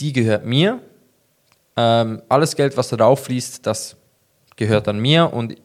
die 0.00 0.12
gehört 0.12 0.44
mir. 0.44 0.80
Ähm, 1.76 2.22
alles 2.28 2.56
Geld, 2.56 2.76
was 2.76 2.88
darauf 2.88 3.24
fließt, 3.24 3.66
das 3.66 3.96
gehört 4.56 4.88
an 4.88 4.98
mir 4.98 5.32
und 5.32 5.56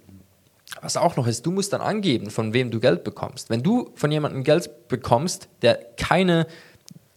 was 0.82 0.98
auch 0.98 1.16
noch 1.16 1.28
ist, 1.28 1.46
du 1.46 1.52
musst 1.52 1.74
dann 1.74 1.82
angeben, 1.82 2.30
von 2.30 2.54
wem 2.54 2.72
du 2.72 2.80
Geld 2.80 3.04
bekommst. 3.04 3.50
Wenn 3.50 3.64
du 3.64 3.92
von 3.96 4.12
jemandem 4.12 4.44
Geld 4.44 4.88
bekommst, 4.88 5.48
der 5.62 5.76
keine 5.98 6.46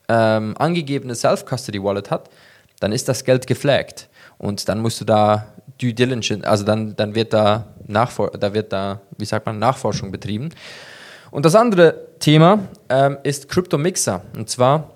ähm, 0.08 0.54
angegebene 0.58 1.14
Self-Custody-Wallet 1.14 2.10
hat, 2.10 2.30
dann 2.80 2.92
ist 2.92 3.08
das 3.08 3.24
Geld 3.24 3.46
geflaggt. 3.46 4.08
Und 4.38 4.68
dann 4.68 4.80
musst 4.80 5.00
du 5.00 5.04
da 5.04 5.46
Due 5.80 5.94
Diligence, 5.94 6.44
also 6.44 6.64
dann, 6.64 6.94
dann 6.96 7.14
wird 7.14 7.32
da, 7.32 7.66
Nachfor 7.86 8.30
da 8.30 8.52
wird 8.54 8.72
da, 8.72 9.00
wie 9.18 9.24
sagt 9.24 9.46
man, 9.46 9.58
Nachforschung 9.58 10.10
betrieben. 10.10 10.50
Und 11.30 11.44
das 11.44 11.54
andere 11.54 11.94
Thema 12.18 12.60
ähm, 12.88 13.18
ist 13.22 13.48
Crypto 13.48 13.78
Mixer. 13.78 14.22
Und 14.36 14.50
zwar 14.50 14.90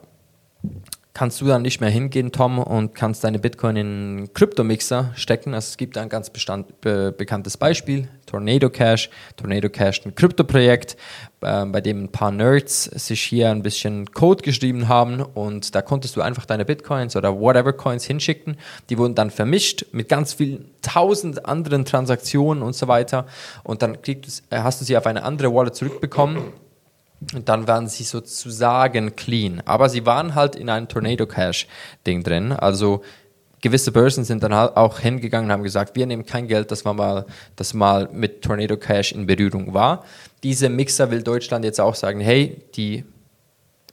kannst 1.15 1.41
du 1.41 1.47
dann 1.47 1.63
nicht 1.63 1.81
mehr 1.81 1.91
hingehen, 1.91 2.33
Tom, 2.33 2.59
und 2.59 2.95
kannst 2.95 3.23
deine 3.23 3.39
Bitcoin 3.39 3.77
in 3.77 3.87
einen 3.87 4.35
Kryptomixer 4.35 5.13
stecken. 5.15 5.55
Also 5.55 5.71
es 5.71 5.77
gibt 5.77 5.97
ein 5.97 6.09
ganz 6.09 6.29
bestand, 6.29 6.81
be, 6.81 7.13
bekanntes 7.17 7.57
Beispiel, 7.57 8.09
Tornado 8.27 8.69
Cash. 8.69 9.09
Tornado 9.37 9.69
Cash 9.69 10.01
ist 10.01 10.07
ein 10.07 10.17
Kryptoprojekt, 10.17 10.97
äh, 11.41 11.65
bei 11.67 11.81
dem 11.81 12.05
ein 12.05 12.09
paar 12.13 12.33
Nerds 12.33 12.85
sich 12.85 13.23
hier 13.23 13.51
ein 13.51 13.63
bisschen 13.63 14.13
Code 14.13 14.43
geschrieben 14.43 14.89
haben 14.89 15.23
und 15.23 15.77
da 15.77 15.83
konntest 15.83 16.17
du 16.17 16.21
einfach 16.21 16.47
deine 16.47 16.65
Bitcoins 16.65 17.15
oder 17.15 17.39
whatever 17.39 17.73
Coins 17.73 18.05
hinschicken. 18.05 18.57
Die 18.91 18.99
wurden 18.99 19.15
dann 19.15 19.31
vermischt 19.31 19.87
mit 19.93 20.09
ganz 20.09 20.33
vielen 20.33 20.69
tausend 20.83 21.47
anderen 21.47 21.85
Transaktionen 21.85 22.65
und 22.65 22.75
so 22.75 22.89
weiter 22.89 23.27
und 23.63 23.83
dann 23.83 24.03
kriegst, 24.03 24.43
hast 24.51 24.81
du 24.81 24.85
sie 24.85 24.97
auf 24.97 25.07
eine 25.07 25.23
andere 25.23 25.55
Wallet 25.55 25.77
zurückbekommen 25.77 26.39
und 27.35 27.49
dann 27.49 27.67
waren 27.69 27.89
sie 27.89 28.05
sozusagen 28.05 29.17
clean. 29.17 29.63
Aber 29.65 29.89
sie 29.89 30.05
waren 30.07 30.35
halt 30.35 30.57
in 30.57 30.69
einem 30.69 30.89
Tornado 30.89 31.27
Cash 31.27 31.67
Ding 32.07 32.23
drin. 32.23 32.53
Also 32.53 33.03
gewisse 33.65 33.93
Börsen 33.93 34.25
sind 34.25 34.43
dann 34.43 34.55
halt 34.55 34.77
auch 34.77 34.99
hingegangen 34.99 35.49
und 35.49 35.53
haben 35.53 35.63
gesagt, 35.63 35.97
wir 35.97 36.07
nehmen 36.07 36.27
kein 36.27 36.47
Geld, 36.49 36.71
das 36.71 36.85
mal, 36.85 37.25
das 37.57 37.73
mal 37.73 38.09
mit 38.13 38.43
Tornado 38.43 38.77
Cash 38.77 39.13
in 39.13 39.27
Berührung 39.27 39.73
war. 39.73 40.05
Diese 40.43 40.69
Mixer 40.69 41.11
will 41.11 41.23
Deutschland 41.23 41.65
jetzt 41.65 41.81
auch 41.81 41.95
sagen, 41.95 42.21
hey, 42.21 42.61
die, 42.75 43.05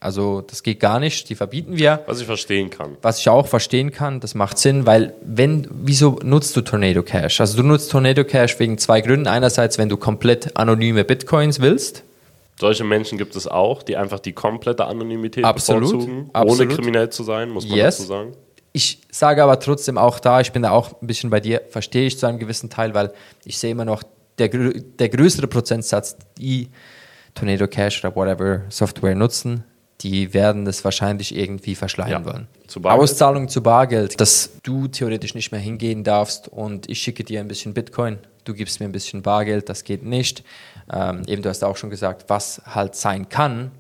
also 0.02 0.42
das 0.42 0.62
geht 0.64 0.82
gar 0.82 1.00
nicht, 1.00 1.30
die 1.30 1.36
verbieten 1.36 1.78
wir. 1.78 2.04
Was 2.06 2.20
ich 2.20 2.26
verstehen 2.26 2.70
kann. 2.70 2.98
Was 3.02 3.20
ich 3.20 3.30
auch 3.30 3.48
verstehen 3.48 3.92
kann, 3.92 4.20
das 4.20 4.36
macht 4.36 4.58
Sinn, 4.58 4.86
weil 4.86 5.14
wenn, 5.24 5.68
wieso 5.72 6.20
nutzt 6.22 6.54
du 6.58 6.62
Tornado 6.62 7.02
Cash? 7.02 7.40
Also 7.40 7.56
du 7.56 7.64
nutzt 7.64 7.92
Tornado 7.92 8.26
Cash 8.26 8.60
wegen 8.60 8.78
zwei 8.78 9.00
Gründen. 9.00 9.28
Einerseits, 9.28 9.78
wenn 9.78 9.88
du 9.88 9.96
komplett 9.96 10.58
anonyme 10.58 11.06
Bitcoins 11.06 11.62
willst, 11.62 12.04
solche 12.62 12.84
Menschen 12.84 13.18
gibt 13.18 13.36
es 13.36 13.48
auch, 13.48 13.84
die 13.84 13.98
einfach 13.98 14.20
die 14.20 14.34
komplette 14.34 14.86
Anonymität 14.86 15.44
absolut, 15.44 15.92
bevorzugen, 15.92 16.30
absolut. 16.32 16.62
ohne 16.62 16.76
kriminell 16.76 17.10
zu 17.10 17.24
sein, 17.24 17.50
muss 17.50 17.68
man 17.68 17.76
yes. 17.76 17.98
dazu 17.98 18.08
sagen. 18.08 18.32
Ich 18.72 19.02
sage 19.12 19.44
aber 19.44 19.60
trotzdem 19.60 19.98
auch 19.98 20.20
da, 20.20 20.40
ich 20.40 20.54
bin 20.54 20.62
da 20.62 20.72
auch 20.72 21.02
ein 21.02 21.08
bisschen 21.08 21.30
bei 21.30 21.42
dir, 21.42 21.64
verstehe 21.70 22.06
ich 22.06 22.18
zu 22.18 22.28
einem 22.28 22.40
gewissen 22.40 22.70
Teil, 22.70 22.94
weil 22.94 23.12
ich 23.44 23.58
sehe 23.58 23.72
immer 23.72 23.84
noch, 23.84 24.04
der, 24.38 24.48
der 24.48 25.10
größere 25.10 25.48
Prozentsatz, 25.48 26.16
die 26.38 26.70
Tornado 27.34 27.68
Cash 27.68 28.06
oder 28.06 28.16
whatever 28.16 28.62
Software 28.70 29.16
nutzen, 29.16 29.66
die 30.02 30.34
werden 30.34 30.64
das 30.64 30.84
wahrscheinlich 30.86 31.36
irgendwie 31.36 31.76
verschleiern 31.76 32.24
ja. 32.24 32.26
wollen. 32.26 32.48
Zu 32.68 32.82
Auszahlung 32.84 33.50
zu 33.50 33.62
Bargeld, 33.62 34.22
dass 34.22 34.52
du 34.64 34.88
theoretisch 34.88 35.36
nicht 35.36 35.52
mehr 35.52 35.60
hingehen 35.60 36.04
darfst 36.04 36.48
und 36.48 36.90
ich 36.90 37.02
schicke 37.02 37.24
dir 37.24 37.40
ein 37.40 37.48
bisschen 37.48 37.74
Bitcoin, 37.74 38.20
du 38.46 38.54
gibst 38.54 38.80
mir 38.80 38.86
ein 38.86 38.92
bisschen 38.92 39.22
Bargeld, 39.22 39.68
das 39.68 39.84
geht 39.84 40.04
nicht. 40.04 40.44
Ähm, 40.92 41.24
eben, 41.28 41.42
du 41.42 41.50
hast 41.50 41.64
auch 41.64 41.78
schon 41.78 41.90
gesagt, 41.90 42.26
was 42.28 42.62
halt 42.66 42.96
sein 42.96 43.30
kann, 43.30 43.72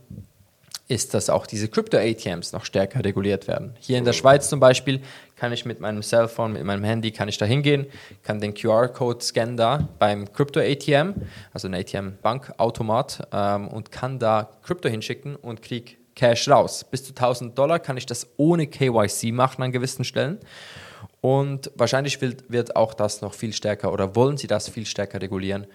ist, 0.92 1.14
dass 1.14 1.30
auch 1.30 1.48
diese 1.48 1.70
Crypto-ATMs 1.70 2.52
noch 2.52 2.66
stärker 2.66 3.04
reguliert 3.04 3.48
werden. 3.48 3.76
Hier 3.80 3.98
in 3.98 4.04
der 4.04 4.14
Schweiz 4.14 4.50
zum 4.50 4.60
Beispiel 4.60 5.02
kann 5.38 5.54
ich 5.54 5.66
mit 5.66 5.80
meinem 5.80 6.04
Cellphone, 6.04 6.54
mit 6.54 6.64
meinem 6.66 6.84
Handy, 6.84 7.12
kann 7.12 7.30
ich 7.30 7.38
da 7.38 7.46
hingehen, 7.46 7.86
kann 8.24 8.42
den 8.42 8.54
QR-Code 8.54 9.24
scannen 9.24 9.56
da 9.56 9.88
beim 10.00 10.32
Crypto-ATM, 10.32 11.14
also 11.54 11.70
ein 11.70 11.76
ATM-Bankautomat, 11.76 13.28
ähm, 13.32 13.70
und 13.70 13.92
kann 13.92 14.20
da 14.20 14.50
Krypto 14.64 14.90
hinschicken 14.90 15.38
und 15.38 15.62
kriege 15.62 15.94
Cash 16.14 16.50
raus. 16.50 16.84
Bis 16.84 17.06
zu 17.06 17.12
1000 17.12 17.58
Dollar 17.58 17.80
kann 17.80 17.96
ich 17.96 18.06
das 18.06 18.28
ohne 18.36 18.68
KYC 18.68 19.32
machen 19.32 19.64
an 19.64 19.72
gewissen 19.72 20.04
Stellen. 20.04 20.40
Und 21.22 21.72
wahrscheinlich 21.76 22.20
wird, 22.20 22.52
wird 22.52 22.76
auch 22.76 22.94
das 22.94 23.22
noch 23.22 23.34
viel 23.34 23.54
stärker 23.54 23.94
oder 23.94 24.16
wollen 24.16 24.38
sie 24.38 24.48
das 24.48 24.68
viel 24.68 24.86
stärker 24.86 25.22
regulieren, 25.22 25.68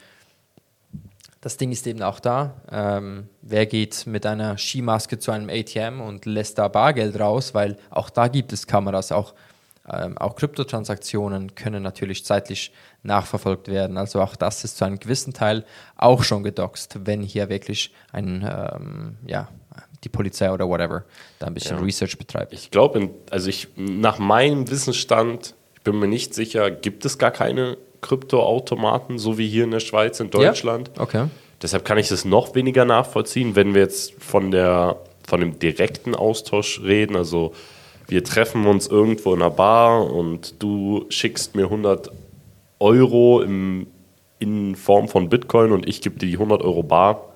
das 1.46 1.58
Ding 1.58 1.70
ist 1.70 1.86
eben 1.86 2.02
auch 2.02 2.18
da. 2.18 2.60
Ähm, 2.72 3.28
wer 3.40 3.66
geht 3.66 4.04
mit 4.08 4.26
einer 4.26 4.58
Skimaske 4.58 5.20
zu 5.20 5.30
einem 5.30 5.48
ATM 5.48 6.00
und 6.00 6.26
lässt 6.26 6.58
da 6.58 6.66
Bargeld 6.66 7.20
raus? 7.20 7.54
Weil 7.54 7.76
auch 7.88 8.10
da 8.10 8.26
gibt 8.26 8.52
es 8.52 8.66
Kameras. 8.66 9.12
Auch, 9.12 9.32
ähm, 9.88 10.18
auch 10.18 10.34
Kryptotransaktionen 10.34 11.54
können 11.54 11.84
natürlich 11.84 12.24
zeitlich 12.24 12.72
nachverfolgt 13.04 13.68
werden. 13.68 13.96
Also 13.96 14.20
auch 14.20 14.34
das 14.34 14.64
ist 14.64 14.76
zu 14.76 14.86
einem 14.86 14.98
gewissen 14.98 15.34
Teil 15.34 15.64
auch 15.96 16.24
schon 16.24 16.42
gedoxt, 16.42 17.06
wenn 17.06 17.22
hier 17.22 17.48
wirklich 17.48 17.94
ein, 18.10 18.42
ähm, 18.42 19.16
ja, 19.24 19.46
die 20.02 20.08
Polizei 20.08 20.50
oder 20.50 20.68
whatever 20.68 21.04
da 21.38 21.46
ein 21.46 21.54
bisschen 21.54 21.76
ja. 21.76 21.84
Research 21.84 22.18
betreibt. 22.18 22.54
Ich 22.54 22.72
glaube, 22.72 23.10
also 23.30 23.48
ich, 23.48 23.68
nach 23.76 24.18
meinem 24.18 24.68
Wissensstand, 24.68 25.54
ich 25.76 25.82
bin 25.82 25.96
mir 25.96 26.08
nicht 26.08 26.34
sicher, 26.34 26.72
gibt 26.72 27.04
es 27.04 27.18
gar 27.18 27.30
keine 27.30 27.76
Kryptoautomaten, 28.06 29.18
so 29.18 29.38
wie 29.38 29.48
hier 29.48 29.64
in 29.64 29.70
der 29.72 29.80
Schweiz, 29.80 30.20
in 30.20 30.30
Deutschland. 30.30 30.90
Ja? 30.96 31.02
Okay. 31.02 31.24
Deshalb 31.62 31.84
kann 31.84 31.98
ich 31.98 32.08
das 32.08 32.24
noch 32.24 32.54
weniger 32.54 32.84
nachvollziehen, 32.84 33.56
wenn 33.56 33.74
wir 33.74 33.82
jetzt 33.82 34.14
von, 34.22 34.50
der, 34.50 34.96
von 35.26 35.40
dem 35.40 35.58
direkten 35.58 36.14
Austausch 36.14 36.80
reden. 36.82 37.16
Also 37.16 37.54
wir 38.06 38.22
treffen 38.22 38.66
uns 38.66 38.86
irgendwo 38.86 39.34
in 39.34 39.42
einer 39.42 39.50
Bar 39.50 40.10
und 40.12 40.62
du 40.62 41.06
schickst 41.08 41.54
mir 41.54 41.64
100 41.64 42.10
Euro 42.78 43.40
im, 43.40 43.86
in 44.38 44.76
Form 44.76 45.08
von 45.08 45.28
Bitcoin 45.28 45.72
und 45.72 45.88
ich 45.88 46.02
gebe 46.02 46.18
dir 46.18 46.26
die 46.26 46.34
100 46.34 46.62
Euro 46.62 46.82
bar. 46.82 47.32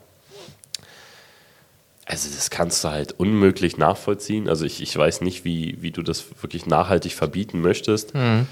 Also 2.04 2.28
das 2.28 2.50
kannst 2.50 2.84
du 2.84 2.88
halt 2.88 3.12
unmöglich 3.18 3.78
nachvollziehen. 3.78 4.48
Also 4.48 4.64
ich, 4.64 4.82
ich 4.82 4.96
weiß 4.96 5.22
nicht, 5.22 5.44
wie, 5.44 5.78
wie 5.80 5.92
du 5.92 6.02
das 6.02 6.24
wirklich 6.42 6.66
nachhaltig 6.66 7.12
verbieten 7.12 7.60
möchtest. 7.60 8.14
Mhm. 8.14 8.46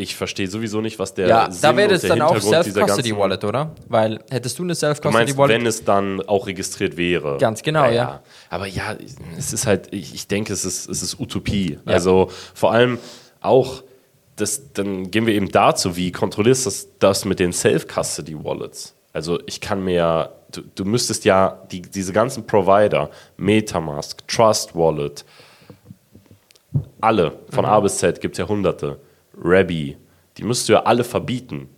Ich 0.00 0.14
verstehe 0.14 0.46
sowieso 0.46 0.80
nicht, 0.80 1.00
was 1.00 1.12
der 1.12 1.26
Ja, 1.26 1.50
Sinn 1.50 1.60
da 1.60 1.76
wäre 1.76 1.92
es 1.92 2.02
dann 2.02 2.22
auch 2.22 2.40
Self-Custody 2.40 3.16
Wallet, 3.16 3.42
oder? 3.42 3.72
Weil 3.88 4.20
hättest 4.30 4.56
du 4.58 4.62
eine 4.62 4.76
Self-Custody 4.76 5.36
Wallet? 5.36 5.56
wenn 5.56 5.66
es 5.66 5.84
dann 5.84 6.20
auch 6.22 6.46
registriert 6.46 6.96
wäre. 6.96 7.36
Ganz 7.38 7.62
genau, 7.62 7.90
ja. 7.90 8.22
Aber 8.48 8.66
ja, 8.68 8.96
es 9.36 9.52
ist 9.52 9.66
halt, 9.66 9.92
ich, 9.92 10.14
ich 10.14 10.28
denke, 10.28 10.52
es 10.52 10.64
ist, 10.64 10.88
es 10.88 11.02
ist 11.02 11.18
Utopie. 11.18 11.80
Ja. 11.84 11.92
Also 11.94 12.30
vor 12.54 12.70
allem 12.70 12.98
auch, 13.40 13.82
das, 14.36 14.72
dann 14.72 15.10
gehen 15.10 15.26
wir 15.26 15.34
eben 15.34 15.50
dazu, 15.50 15.96
wie 15.96 16.12
kontrollierst 16.12 16.66
du 16.66 16.70
das, 16.70 16.88
das 17.00 17.24
mit 17.24 17.40
den 17.40 17.52
Self-Custody-Wallets? 17.52 18.94
Also 19.12 19.40
ich 19.46 19.60
kann 19.60 19.82
mir 19.82 19.94
ja, 19.94 20.28
du, 20.52 20.62
du 20.76 20.84
müsstest 20.84 21.24
ja 21.24 21.60
die, 21.72 21.82
diese 21.82 22.12
ganzen 22.12 22.46
Provider, 22.46 23.10
Metamask, 23.36 24.26
Trust 24.28 24.76
Wallet, 24.76 25.24
alle, 27.00 27.32
von 27.50 27.64
Mhm. 27.64 27.70
A 27.70 27.80
bis 27.80 27.98
Z 27.98 28.20
gibt 28.20 28.34
es 28.34 28.38
ja 28.38 28.46
hunderte, 28.46 29.00
Rabbi, 29.42 29.96
die 30.36 30.42
müsstest 30.44 30.68
du 30.68 30.72
ja 30.74 30.82
alle 30.84 31.04
verbieten. 31.04 31.68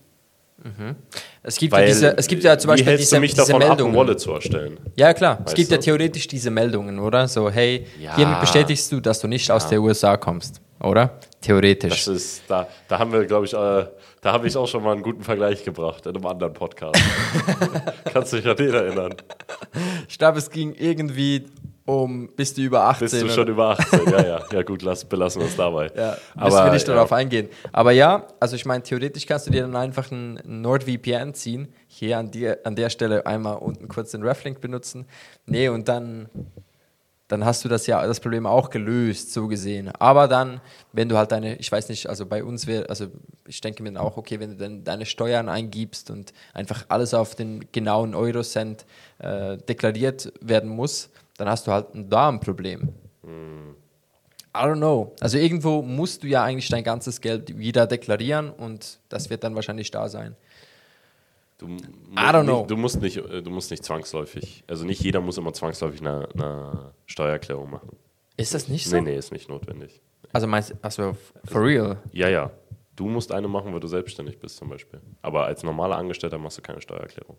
es, 1.43 1.57
gibt 1.57 1.73
ja 1.73 1.79
Weil, 1.79 1.87
diese, 1.87 2.17
es 2.19 2.27
gibt 2.27 2.45
ja 2.45 2.59
zum 2.59 2.69
Beispiel 2.69 2.97
diese, 2.99 3.19
mich 3.19 3.33
diese 3.35 3.47
davon 3.47 3.63
ab, 3.63 3.69
Meldungen. 3.71 3.97
Wallet 3.97 4.21
zu 4.21 4.33
erstellen? 4.33 4.79
Ja, 4.97 5.15
klar. 5.15 5.39
es 5.41 5.47
Weißt 5.47 5.57
gibt 5.57 5.71
ja 5.71 5.77
du? 5.79 5.83
theoretisch 5.85 6.27
diese 6.29 6.51
Meldungen, 6.51 6.99
oder? 6.99 7.27
So, 7.29 7.51
hey, 7.51 7.87
Ja. 8.01 8.15
hiermit 8.17 8.41
bestätigst 8.41 8.93
du, 8.93 9.01
dass 9.01 9.21
du 9.21 9.29
nicht 9.29 9.51
aus 9.51 9.67
der 9.69 9.81
USA 9.81 10.17
kommst, 10.19 10.61
oder? 10.81 11.19
Theoretisch. 11.41 12.05
Das 12.05 12.09
ist, 12.09 12.43
da, 12.49 12.69
da 12.89 12.99
haben 12.99 13.13
wir, 13.13 13.25
glaube 13.25 13.47
ich, 13.47 13.55
äh, 13.55 13.57
da 14.23 14.33
habe 14.33 14.47
ich 14.49 14.55
auch 14.57 14.69
schon 14.69 14.83
mal 14.83 14.93
einen 14.93 15.03
guten 15.03 15.23
Vergleich 15.23 15.65
gebracht 15.65 16.05
in 16.05 16.15
einem 16.15 16.27
anderen 16.27 16.53
Podcast. 16.53 17.01
Kannst 18.13 18.35
du 18.35 18.37
dich 18.37 18.47
an 18.47 18.57
den 18.57 18.75
erinnern? 18.75 19.15
Ich 20.11 20.19
glaube, 20.19 20.37
es 20.39 20.51
ging 20.51 20.75
irgendwie 20.75 21.47
um, 21.91 22.29
bist 22.37 22.57
du 22.57 22.63
über 22.63 22.85
18? 22.85 23.05
Bist 23.05 23.15
du 23.15 23.25
oder- 23.25 23.35
schon 23.35 23.49
über 23.49 23.71
18? 23.71 24.01
Ja, 24.11 24.27
ja. 24.27 24.41
Ja, 24.53 24.63
gut, 24.63 24.83
lass, 24.83 25.05
belassen 25.05 25.43
wir 25.43 25.49
es 25.49 25.57
dabei. 25.57 25.91
Ja, 25.97 26.11
müssen 26.11 26.57
Aber, 26.57 26.65
wir 26.67 26.73
nicht 26.73 26.87
ja. 26.87 26.95
darauf 26.95 27.13
eingehen. 27.13 27.49
Aber 27.73 27.93
ja, 27.93 28.27
also 28.39 28.57
ich 28.57 28.65
meine, 28.65 28.83
theoretisch 28.83 29.27
kannst 29.27 29.47
du 29.47 29.51
dir 29.51 29.63
dann 29.63 29.77
einfach 29.77 30.11
ein 30.11 30.41
NordVPN 30.45 31.35
ziehen. 31.35 31.73
Hier 31.89 32.19
an, 32.19 32.31
dir, 32.31 32.59
an 32.65 32.77
der 32.77 32.91
Stelle 32.91 33.27
einmal 33.27 33.57
unten 33.57 33.89
kurz 33.89 34.13
den 34.13 34.23
Reflink 34.23 34.61
benutzen. 34.61 35.07
Nee, 35.47 35.69
und 35.69 35.89
dann, 35.89 36.29
dann 37.29 37.45
hast 37.45 37.65
du 37.65 37.69
das 37.69 37.87
ja 37.87 38.05
das 38.07 38.21
Problem 38.21 38.47
auch 38.47 38.71
gelöst, 38.71 39.33
so 39.33 39.47
gesehen. 39.47 39.91
Aber 39.99 40.27
dann, 40.29 40.61
wenn 40.93 41.09
du 41.09 41.17
halt 41.17 41.31
deine, 41.33 41.57
ich 41.57 41.71
weiß 41.71 41.89
nicht, 41.89 42.09
also 42.09 42.27
bei 42.27 42.43
uns 42.43 42.67
wäre, 42.67 42.89
also 42.89 43.07
ich 43.47 43.61
denke 43.61 43.83
mir 43.83 43.93
dann 43.93 44.03
auch, 44.03 44.17
okay, 44.17 44.41
wenn 44.41 44.51
du 44.51 44.57
dann 44.57 44.85
deine 44.85 45.07
Steuern 45.07 45.49
eingibst 45.49 46.11
und 46.11 46.33
einfach 46.55 46.87
alles 46.89 47.15
auf 47.15 47.35
den 47.35 47.67
genauen 47.73 48.15
Eurocent 48.15 48.85
äh, 49.19 49.57
deklariert 49.59 50.33
werden 50.41 50.71
muss, 50.71 51.11
dann 51.41 51.49
hast 51.49 51.67
du 51.67 51.73
halt 51.73 51.87
da 51.95 52.29
ein 52.29 52.39
Problem. 52.41 52.89
I 54.53 54.59
don't 54.65 54.77
know. 54.79 55.15
Also 55.21 55.39
irgendwo 55.39 55.81
musst 55.81 56.23
du 56.25 56.27
ja 56.27 56.43
eigentlich 56.43 56.69
dein 56.69 56.83
ganzes 56.83 57.21
Geld 57.21 57.57
wieder 57.57 57.87
deklarieren 57.87 58.51
und 58.51 58.99
das 59.09 59.31
wird 59.31 59.45
dann 59.45 59.55
wahrscheinlich 59.55 59.91
da 59.93 60.09
sein. 60.09 60.35
Du, 61.59 61.69
mu- 61.69 61.79
don't 62.17 62.43
know. 62.45 62.59
nicht- 62.61 62.71
Du 62.71 62.77
musst, 62.77 63.01
nicht, 63.01 63.17
äh, 63.19 63.43
du 63.43 63.51
musst 63.51 63.71
nicht 63.71 63.85
zwangsläufig, 63.85 64.65
also 64.67 64.85
nicht 64.85 65.01
jeder 65.03 65.21
muss 65.21 65.39
immer 65.39 65.53
zwangsläufig 65.53 66.01
eine, 66.01 66.29
eine 66.35 66.93
Steuererklärung 67.07 67.71
machen. 67.71 67.91
Ist 68.37 68.53
das 68.55 68.67
nicht 68.69 68.89
so? 68.89 68.97
Nee, 68.97 69.03
nee, 69.03 69.17
ist 69.17 69.31
nicht 69.31 69.49
notwendig. 69.49 70.01
Also 70.33 70.47
meinst 70.47 70.71
du, 70.71 70.75
also 70.83 71.17
for 71.45 71.63
real? 71.65 71.99
Ja, 72.13 72.29
ja. 72.29 72.51
Du 72.97 73.07
musst 73.09 73.31
eine 73.33 73.47
machen, 73.47 73.73
weil 73.73 73.81
du 73.81 73.87
selbstständig 73.89 74.39
bist 74.39 74.57
zum 74.57 74.69
Beispiel. 74.69 75.01
Aber 75.23 75.45
als 75.47 75.63
normaler 75.63 75.97
Angestellter 75.97 76.39
machst 76.39 76.59
du 76.59 76.63
keine 76.63 76.81
Steuererklärung. 76.81 77.37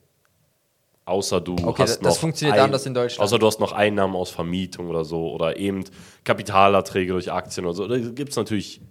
Außer 1.05 1.41
du 1.41 1.53
Okay, 1.53 1.83
hast 1.83 1.95
das- 1.95 2.01
noch 2.01 2.09
das 2.09 2.17
funktioniert 2.19 2.59
anders 2.59 2.85
in 2.85 2.93
Deutschland. 2.93 3.23
Außer 3.25 3.39
du 3.39 3.47
hast 3.47 3.59
noch 3.59 3.71
Einnahmen 3.71 4.15
aus 4.15 4.29
Vermietung 4.29 4.87
oder 4.87 5.03
so 5.03 5.31
oder 5.31 5.57
eben 5.57 5.83
Kapitalerträge 6.23 7.11
durch 7.13 7.31
Aktien 7.31 7.65
oder 7.65 7.73
so. 7.75 7.87
Da 7.87 7.97
gibt 7.97 8.29
es 8.29 8.35
natürlich. 8.35 8.81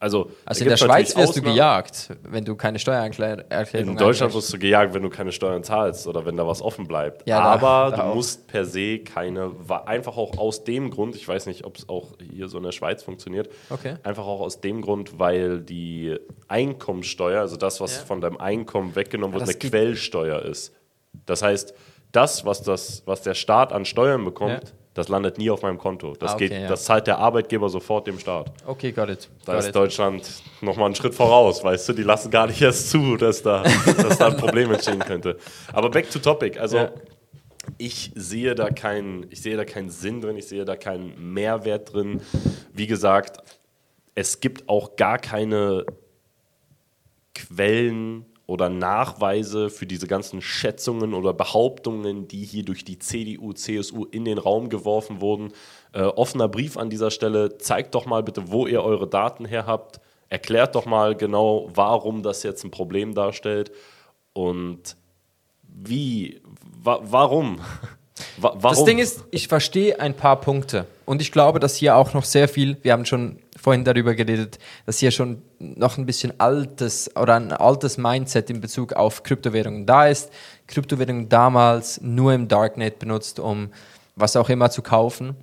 Also, 0.00 0.28
Also 0.44 0.58
da 0.60 0.64
in 0.64 0.68
der 0.70 0.76
Schweiz 0.76 1.16
wirst 1.16 1.36
du 1.36 1.40
Ausnahmen. 1.40 1.54
gejagt, 1.54 2.10
wenn 2.24 2.44
du 2.44 2.56
keine 2.56 2.78
Steuererklärung 2.78 3.90
In 3.92 3.96
Deutschland 3.96 4.34
wirst 4.34 4.52
du 4.52 4.58
gejagt, 4.58 4.92
wenn 4.92 5.02
du 5.02 5.08
keine 5.08 5.32
Steuern 5.32 5.62
zahlst 5.64 6.06
oder 6.06 6.26
wenn 6.26 6.36
da 6.36 6.46
was 6.46 6.60
offen 6.60 6.86
bleibt. 6.86 7.26
Ja, 7.26 7.38
da- 7.38 7.44
Aber 7.66 7.90
da 7.90 7.96
du 8.02 8.10
auch. 8.10 8.14
musst 8.16 8.46
per 8.48 8.66
se 8.66 8.98
keine, 8.98 9.52
einfach 9.86 10.18
auch 10.18 10.36
aus 10.36 10.64
dem 10.64 10.90
Grund, 10.90 11.16
ich 11.16 11.26
weiß 11.26 11.46
nicht, 11.46 11.64
ob 11.64 11.78
es 11.78 11.88
auch 11.88 12.08
hier 12.20 12.48
so 12.48 12.58
in 12.58 12.64
der 12.64 12.72
Schweiz 12.72 13.02
funktioniert, 13.02 13.48
Okay. 13.70 13.94
einfach 14.02 14.26
auch 14.26 14.40
aus 14.40 14.60
dem 14.60 14.82
Grund, 14.82 15.18
weil 15.18 15.60
die 15.60 16.16
Einkommensteuer, 16.48 17.40
also 17.40 17.56
das, 17.56 17.80
was 17.80 17.96
Ja. 17.98 18.02
von 18.02 18.20
deinem 18.20 18.36
Einkommen 18.36 18.94
weggenommen 18.96 19.38
Ja, 19.38 19.46
wird, 19.46 19.62
eine 19.62 19.70
Quellsteuer 19.70 20.42
ist. 20.42 20.74
Das 21.26 21.42
heißt, 21.42 21.74
das, 22.12 22.44
was, 22.44 22.62
das, 22.62 23.02
was 23.06 23.22
der 23.22 23.34
Staat 23.34 23.72
an 23.72 23.84
Steuern 23.84 24.24
bekommt, 24.24 24.52
Ja. 24.64 24.70
das 24.94 25.08
landet 25.08 25.38
nie 25.38 25.50
auf 25.50 25.62
meinem 25.62 25.78
Konto. 25.78 26.14
Das, 26.14 26.32
Ah, 26.32 26.34
okay, 26.34 26.48
geht, 26.48 26.60
ja. 26.62 26.68
das 26.68 26.84
zahlt 26.84 27.06
der 27.06 27.18
Arbeitgeber 27.18 27.68
sofort 27.68 28.06
dem 28.06 28.18
Staat. 28.20 28.52
Okay, 28.66 28.92
got 28.92 29.08
it. 29.08 29.28
Da 29.44 29.54
got 29.54 29.60
ist 29.62 29.68
it. 29.70 29.74
Deutschland 29.74 30.28
nochmal 30.60 30.86
einen 30.86 30.94
Schritt 30.94 31.14
voraus, 31.14 31.64
weißt 31.64 31.88
du, 31.88 31.92
die 31.92 32.02
lassen 32.04 32.30
gar 32.30 32.46
nicht 32.46 32.60
erst 32.62 32.90
zu, 32.90 33.16
dass 33.16 33.42
da, 33.42 33.62
dass 34.02 34.18
da 34.18 34.28
ein 34.28 34.36
Problem 34.36 34.70
entstehen 34.72 35.00
könnte. 35.00 35.38
Aber 35.72 35.90
back 35.90 36.08
to 36.10 36.18
topic, 36.20 36.60
also 36.60 36.76
Ja. 36.76 36.90
ich 37.78 38.12
sehe 38.14 38.54
da 38.54 38.70
keinen, 38.70 39.26
ich 39.30 39.42
sehe 39.42 39.56
da 39.56 39.64
keinen 39.64 39.90
Sinn 39.90 40.20
drin, 40.20 40.36
ich 40.36 40.46
sehe 40.46 40.64
da 40.64 40.76
keinen 40.76 41.32
Mehrwert 41.32 41.92
drin. 41.92 42.20
Wie 42.72 42.86
gesagt, 42.86 43.38
es 44.14 44.38
gibt 44.38 44.68
auch 44.68 44.94
gar 44.94 45.18
keine 45.18 45.84
Quellen 47.34 48.26
oder 48.46 48.68
Nachweise 48.68 49.70
für 49.70 49.86
diese 49.86 50.06
ganzen 50.06 50.42
Schätzungen 50.42 51.14
oder 51.14 51.32
Behauptungen, 51.32 52.28
die 52.28 52.44
hier 52.44 52.64
durch 52.64 52.84
die 52.84 52.98
CDU, 52.98 53.52
CSU 53.52 54.04
in 54.04 54.24
den 54.24 54.38
Raum 54.38 54.68
geworfen 54.68 55.20
wurden. 55.20 55.52
Äh, 55.92 56.02
offener 56.02 56.48
Brief 56.48 56.76
an 56.76 56.90
dieser 56.90 57.10
Stelle, 57.10 57.56
zeigt 57.58 57.94
doch 57.94 58.06
mal 58.06 58.22
bitte, 58.22 58.50
wo 58.50 58.66
ihr 58.66 58.82
eure 58.82 59.08
Daten 59.08 59.46
her 59.46 59.66
habt. 59.66 60.00
Erklärt 60.28 60.74
doch 60.74 60.84
mal 60.84 61.14
genau, 61.14 61.70
warum 61.72 62.22
das 62.22 62.42
jetzt 62.42 62.64
ein 62.64 62.70
Problem 62.70 63.14
darstellt 63.14 63.72
und 64.32 64.96
wie, 65.62 66.40
wa 66.82 67.00
warum? 67.02 67.60
Wa 68.36 68.54
warum? 68.54 68.76
Das 68.76 68.84
Ding 68.84 68.98
ist, 68.98 69.24
ich 69.32 69.48
verstehe 69.48 69.98
ein 69.98 70.14
paar 70.14 70.40
Punkte. 70.40 70.86
Und 71.04 71.20
ich 71.20 71.32
glaube, 71.32 71.58
dass 71.58 71.74
hier 71.74 71.96
auch 71.96 72.14
noch 72.14 72.24
sehr 72.24 72.48
viel, 72.48 72.76
wir 72.82 72.92
haben 72.92 73.06
schon 73.06 73.38
vorhin 73.64 73.82
darüber 73.82 74.14
geredet, 74.14 74.58
dass 74.84 74.98
hier 74.98 75.10
schon 75.10 75.40
noch 75.58 75.96
ein 75.96 76.04
bisschen 76.04 76.38
altes 76.38 77.10
oder 77.16 77.36
ein 77.36 77.50
altes 77.50 77.96
Mindset 77.96 78.50
in 78.50 78.60
Bezug 78.60 78.92
auf 78.92 79.22
Kryptowährungen 79.22 79.86
da 79.86 80.06
ist. 80.06 80.30
Kryptowährungen 80.66 81.30
damals 81.30 81.98
nur 82.02 82.34
im 82.34 82.46
Darknet 82.46 82.98
benutzt, 82.98 83.40
um 83.40 83.70
was 84.16 84.36
auch 84.36 84.50
immer 84.50 84.68
zu 84.68 84.82
kaufen. 84.82 85.34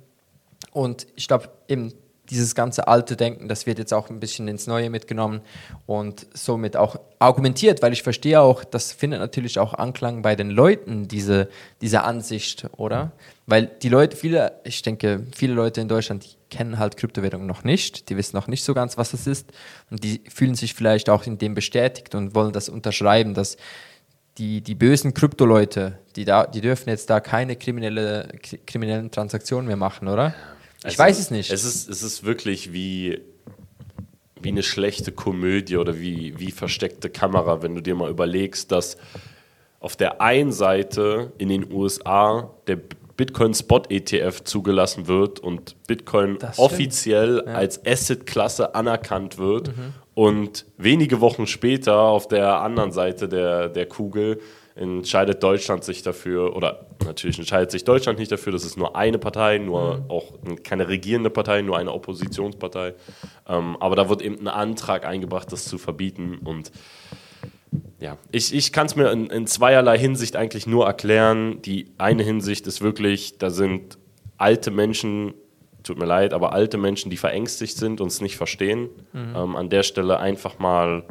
Und 0.70 1.08
ich 1.16 1.26
glaube, 1.26 1.48
eben 1.66 1.92
dieses 2.32 2.54
ganze 2.54 2.88
alte 2.88 3.14
Denken, 3.16 3.46
das 3.46 3.66
wird 3.66 3.78
jetzt 3.78 3.92
auch 3.92 4.10
ein 4.10 4.18
bisschen 4.18 4.48
ins 4.48 4.66
Neue 4.66 4.90
mitgenommen 4.90 5.42
und 5.86 6.26
somit 6.34 6.76
auch 6.76 6.96
argumentiert, 7.18 7.82
weil 7.82 7.92
ich 7.92 8.02
verstehe 8.02 8.40
auch, 8.40 8.64
das 8.64 8.92
findet 8.92 9.20
natürlich 9.20 9.58
auch 9.58 9.74
Anklang 9.74 10.22
bei 10.22 10.34
den 10.34 10.50
Leuten, 10.50 11.06
diese, 11.06 11.48
diese 11.80 12.02
Ansicht, 12.02 12.66
oder? 12.76 13.12
Weil 13.46 13.66
die 13.66 13.88
Leute, 13.88 14.16
viele, 14.16 14.60
ich 14.64 14.82
denke, 14.82 15.26
viele 15.36 15.52
Leute 15.52 15.80
in 15.80 15.88
Deutschland, 15.88 16.24
die 16.24 16.36
kennen 16.48 16.78
halt 16.78 16.96
Kryptowährungen 16.96 17.46
noch 17.46 17.64
nicht, 17.64 18.08
die 18.08 18.16
wissen 18.16 18.36
noch 18.36 18.48
nicht 18.48 18.64
so 18.64 18.74
ganz, 18.74 18.96
was 18.96 19.10
das 19.10 19.26
ist 19.26 19.52
und 19.90 20.02
die 20.02 20.22
fühlen 20.28 20.54
sich 20.54 20.74
vielleicht 20.74 21.10
auch 21.10 21.26
in 21.26 21.38
dem 21.38 21.54
bestätigt 21.54 22.14
und 22.14 22.34
wollen 22.34 22.52
das 22.52 22.68
unterschreiben, 22.68 23.34
dass 23.34 23.56
die, 24.38 24.62
die 24.62 24.74
bösen 24.74 25.12
Krypto-Leute, 25.12 25.98
die, 26.16 26.24
die 26.24 26.60
dürfen 26.62 26.88
jetzt 26.88 27.10
da 27.10 27.20
keine 27.20 27.56
kriminelle, 27.56 28.28
kri- 28.42 28.60
kriminellen 28.66 29.10
Transaktionen 29.10 29.66
mehr 29.66 29.76
machen, 29.76 30.08
oder? 30.08 30.34
Ich 30.84 30.86
Also, 30.86 30.98
weiß 30.98 31.18
es 31.18 31.30
nicht. 31.30 31.50
Es 31.52 31.64
ist, 31.64 31.88
es 31.88 32.02
ist 32.02 32.24
wirklich 32.24 32.72
wie, 32.72 33.20
wie 34.40 34.48
eine 34.48 34.62
schlechte 34.62 35.12
Komödie 35.12 35.76
oder 35.76 35.98
wie, 36.00 36.38
wie 36.38 36.50
versteckte 36.50 37.08
Kamera, 37.10 37.62
wenn 37.62 37.74
du 37.74 37.80
dir 37.80 37.94
mal 37.94 38.10
überlegst, 38.10 38.72
dass 38.72 38.96
auf 39.80 39.96
der 39.96 40.20
einen 40.20 40.52
Seite 40.52 41.32
in 41.38 41.48
den 41.48 41.72
USA 41.72 42.50
der 42.66 42.78
Bitcoin 43.16 43.54
Spot 43.54 43.82
ETF 43.88 44.42
zugelassen 44.44 45.06
wird 45.06 45.38
und 45.38 45.76
Bitcoin 45.86 46.38
offiziell 46.56 47.42
als 47.42 47.84
Asset-Klasse 47.86 48.74
anerkannt 48.74 49.38
wird 49.38 49.70
und 50.14 50.66
wenige 50.78 51.20
Wochen 51.20 51.46
später 51.46 51.96
auf 52.00 52.26
der 52.26 52.60
anderen 52.60 52.90
Seite 52.90 53.28
der, 53.28 53.68
der 53.68 53.86
Kugel 53.86 54.40
entscheidet 54.74 55.42
Deutschland 55.42 55.84
sich 55.84 56.02
dafür, 56.02 56.56
oder 56.56 56.86
natürlich 57.04 57.38
entscheidet 57.38 57.70
sich 57.70 57.84
Deutschland 57.84 58.18
nicht 58.18 58.32
dafür, 58.32 58.52
das 58.52 58.64
ist 58.64 58.76
nur 58.76 58.96
eine 58.96 59.18
Partei, 59.18 59.58
nur 59.58 60.04
auch 60.08 60.32
keine 60.64 60.88
regierende 60.88 61.30
Partei, 61.30 61.62
nur 61.62 61.78
eine 61.78 61.92
Oppositionspartei. 61.92 62.94
Ähm, 63.48 63.76
aber 63.80 63.96
da 63.96 64.08
wird 64.08 64.22
eben 64.22 64.40
ein 64.40 64.48
Antrag 64.48 65.04
eingebracht, 65.04 65.52
das 65.52 65.64
zu 65.66 65.78
verbieten. 65.78 66.38
Und 66.44 66.72
ja, 68.00 68.18
ich, 68.30 68.54
ich 68.54 68.72
kann 68.72 68.86
es 68.86 68.96
mir 68.96 69.10
in, 69.10 69.26
in 69.26 69.46
zweierlei 69.46 69.98
Hinsicht 69.98 70.36
eigentlich 70.36 70.66
nur 70.66 70.86
erklären. 70.86 71.60
Die 71.62 71.92
eine 71.98 72.22
Hinsicht 72.22 72.66
ist 72.66 72.80
wirklich, 72.80 73.38
da 73.38 73.50
sind 73.50 73.98
alte 74.38 74.70
Menschen, 74.70 75.34
tut 75.82 75.98
mir 75.98 76.06
leid, 76.06 76.32
aber 76.32 76.52
alte 76.52 76.78
Menschen, 76.78 77.10
die 77.10 77.16
verängstigt 77.16 77.76
sind 77.76 78.00
und 78.00 78.08
es 78.08 78.20
nicht 78.20 78.36
verstehen. 78.36 78.88
Ähm, 79.36 79.56
an 79.56 79.68
der 79.68 79.82
Stelle 79.82 80.18
einfach 80.18 80.58
mal 80.58 81.04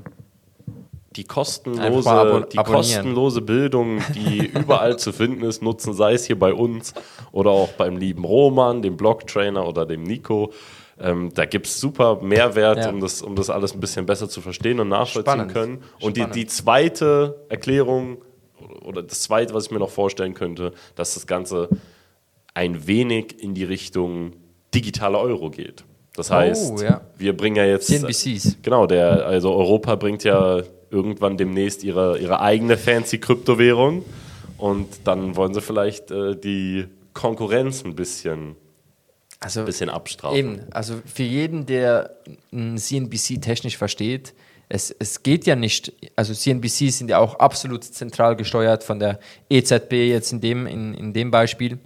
die 1.16 1.26
kostenlose, 1.26 2.48
die 2.52 2.58
kostenlose 2.58 3.42
Bildung, 3.42 4.00
die 4.16 4.46
überall 4.54 4.98
zu 4.98 5.12
finden 5.12 5.44
ist, 5.44 5.62
nutzen, 5.62 5.94
sei 5.94 6.14
es 6.14 6.26
hier 6.26 6.40
bei 6.40 6.54
uns 6.54 6.94
oder 7.32 7.52
auch 7.52 7.70
beim 7.74 7.98
lieben 7.98 8.24
Roman, 8.24 8.82
dem 8.82 8.96
Blog-Trainer 8.98 9.68
oder 9.68 9.86
dem 9.86 10.04
Nico. 10.04 10.54
Ähm, 11.00 11.32
da 11.34 11.46
gibt 11.46 11.66
es 11.68 11.80
super 11.80 12.20
Mehrwert, 12.22 12.78
Ja. 12.78 12.90
um, 12.90 13.02
das, 13.02 13.22
um 13.22 13.36
das 13.36 13.50
alles 13.50 13.74
ein 13.74 13.80
bisschen 13.80 14.06
besser 14.06 14.30
zu 14.30 14.40
verstehen 14.40 14.80
und 14.80 14.88
nachvollziehen 14.90 15.34
Spannend. 15.34 15.54
können. 15.54 15.84
Und 16.00 16.16
die, 16.16 16.26
die 16.28 16.46
zweite 16.46 17.44
Erklärung 17.50 18.20
oder 18.86 19.02
das 19.04 19.22
zweite, 19.24 19.54
was 19.54 19.66
ich 19.66 19.72
mir 19.72 19.80
noch 19.80 19.90
vorstellen 19.90 20.34
könnte, 20.34 20.72
dass 20.96 21.16
das 21.16 21.28
Ganze 21.28 21.70
ein 22.54 22.88
wenig 22.88 23.42
in 23.42 23.54
die 23.54 23.64
Richtung 23.64 24.34
digitaler 24.74 25.20
Euro 25.20 25.50
geht. 25.50 25.84
Das 26.16 26.30
heißt, 26.30 26.74
Oh, 26.78 26.82
ja. 26.82 27.02
wir 27.18 27.36
bringen 27.36 27.56
ja 27.56 27.66
jetzt 27.66 27.88
CNBCs. 27.88 28.58
Genau, 28.62 28.86
der, 28.86 29.26
also 29.26 29.54
Europa 29.54 29.96
bringt 29.96 30.24
ja 30.24 30.62
irgendwann 30.92 31.38
demnächst 31.38 31.84
ihre, 31.84 32.20
ihre 32.20 32.42
eigene 32.42 32.78
fancy 32.78 33.18
Kryptowährung 33.18 34.06
und 34.58 34.88
dann 35.06 35.36
wollen 35.36 35.54
sie 35.54 35.62
vielleicht 35.62 36.12
äh, 36.12 36.36
die 36.36 36.86
Konkurrenz 37.14 37.84
ein 37.84 37.96
bisschen, 37.96 38.56
Also 39.40 39.66
bisschen 39.66 39.90
abstrafen. 39.90 40.38
Eben, 40.38 40.60
also 40.72 41.02
für 41.06 41.24
jeden, 41.24 41.66
der 41.66 42.18
CNBC 42.52 43.42
technisch 43.42 43.78
versteht, 43.78 44.34
es, 44.74 44.96
es 45.00 45.22
geht 45.22 45.46
ja 45.46 45.58
nicht, 45.58 45.92
also 46.16 46.34
CNBC 46.34 46.92
sind 46.92 47.10
ja 47.10 47.18
auch 47.18 47.36
absolut 47.36 47.84
zentral 47.84 48.38
gesteuert 48.38 48.86
von 48.86 49.00
der 49.00 49.20
EZB 49.50 49.94
jetzt 49.94 50.32
in 50.32 50.40
dem, 50.40 50.66
in, 50.66 50.94
in 50.94 51.12
dem 51.12 51.30
Beispiel. 51.30 51.78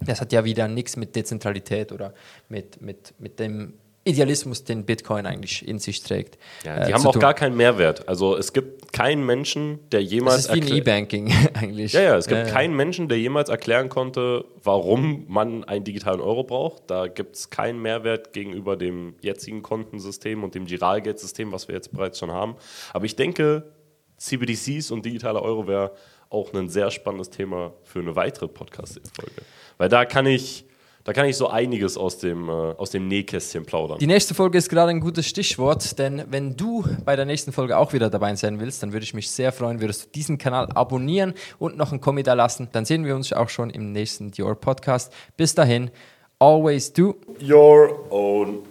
Das 0.00 0.20
hat 0.20 0.32
ja 0.32 0.44
wieder 0.44 0.68
nichts 0.68 0.96
mit 0.96 1.16
Dezentralität 1.16 1.90
oder 1.90 2.12
mit, 2.48 2.82
mit, 2.82 3.14
mit 3.18 3.40
dem 3.40 3.74
Idealismus, 4.08 4.64
den 4.64 4.84
Bitcoin 4.84 5.26
eigentlich 5.26 5.66
in 5.66 5.78
sich 5.78 6.02
trägt. 6.02 6.38
Ja, 6.64 6.84
die 6.84 6.90
äh, 6.90 6.94
haben 6.94 7.06
auch 7.06 7.12
tun. 7.12 7.20
gar 7.20 7.34
keinen 7.34 7.56
Mehrwert. 7.56 8.08
Also 8.08 8.36
es 8.36 8.52
gibt 8.52 8.92
keinen 8.92 9.24
Menschen, 9.24 9.78
der 9.90 10.02
jemals 10.02 10.46
Das 10.46 10.56
ist 10.56 10.64
wie 10.66 10.72
ein 10.72 10.78
E-Banking 10.78 11.32
eigentlich. 11.54 11.92
Ja, 11.92 12.00
ja, 12.00 12.16
es 12.16 12.26
gibt 12.26 12.48
Äh, 12.48 12.50
keinen 12.50 12.74
Menschen, 12.74 13.08
der 13.08 13.18
jemals 13.18 13.48
erklären 13.48 13.88
konnte, 13.88 14.44
warum 14.62 15.24
man 15.28 15.64
einen 15.64 15.84
digitalen 15.84 16.20
Euro 16.20 16.44
braucht. 16.44 16.84
Da 16.88 17.06
gibt 17.06 17.36
es 17.36 17.50
keinen 17.50 17.80
Mehrwert 17.82 18.32
gegenüber 18.32 18.76
dem 18.76 19.14
jetzigen 19.20 19.62
Kontensystem 19.62 20.42
und 20.42 20.54
dem 20.54 20.66
Giralgeldsystem, 20.66 21.52
was 21.52 21.68
wir 21.68 21.74
jetzt 21.74 21.92
bereits 21.92 22.18
schon 22.18 22.30
haben. 22.32 22.56
Aber 22.92 23.04
ich 23.04 23.16
denke, 23.16 23.72
CBDCs 24.18 24.90
und 24.90 25.04
digitaler 25.04 25.42
Euro 25.42 25.66
wäre 25.68 25.92
auch 26.30 26.52
ein 26.52 26.68
sehr 26.68 26.90
spannendes 26.90 27.30
Thema 27.30 27.72
für 27.84 28.00
eine 28.00 28.14
weitere 28.16 28.48
Podcast-Folge. 28.48 29.42
Weil 29.78 29.88
da 29.88 30.04
kann 30.04 30.26
ich, 30.26 30.66
da 31.08 31.14
kann 31.14 31.24
ich 31.24 31.38
so 31.38 31.48
einiges 31.48 31.96
aus 31.96 32.18
dem, 32.18 32.50
äh, 32.50 32.52
aus 32.52 32.90
dem 32.90 33.08
Nähkästchen 33.08 33.64
plaudern. 33.64 33.96
Die 33.98 34.06
nächste 34.06 34.34
Folge 34.34 34.58
ist 34.58 34.68
gerade 34.68 34.90
ein 34.90 35.00
gutes 35.00 35.26
Stichwort, 35.26 35.98
denn 35.98 36.24
wenn 36.28 36.54
du 36.54 36.84
bei 37.06 37.16
der 37.16 37.24
nächsten 37.24 37.50
Folge 37.50 37.78
auch 37.78 37.94
wieder 37.94 38.10
dabei 38.10 38.34
sein 38.34 38.60
willst, 38.60 38.82
dann 38.82 38.92
würde 38.92 39.04
ich 39.04 39.14
mich 39.14 39.30
sehr 39.30 39.50
freuen, 39.50 39.80
würdest 39.80 40.04
du 40.04 40.08
diesen 40.10 40.36
Kanal 40.36 40.68
abonnieren 40.74 41.32
und 41.58 41.78
noch 41.78 41.92
einen 41.92 42.02
Kommi 42.02 42.24
da 42.24 42.34
lassen. 42.34 42.68
Dann 42.72 42.84
sehen 42.84 43.06
wir 43.06 43.16
uns 43.16 43.32
auch 43.32 43.48
schon 43.48 43.70
im 43.70 43.90
nächsten 43.90 44.32
Dior 44.32 44.54
Podcast. 44.54 45.10
Bis 45.38 45.54
dahin, 45.54 45.90
always 46.38 46.92
do 46.92 47.14
Your 47.40 48.04
own 48.10 48.64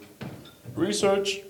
research. 0.77 1.43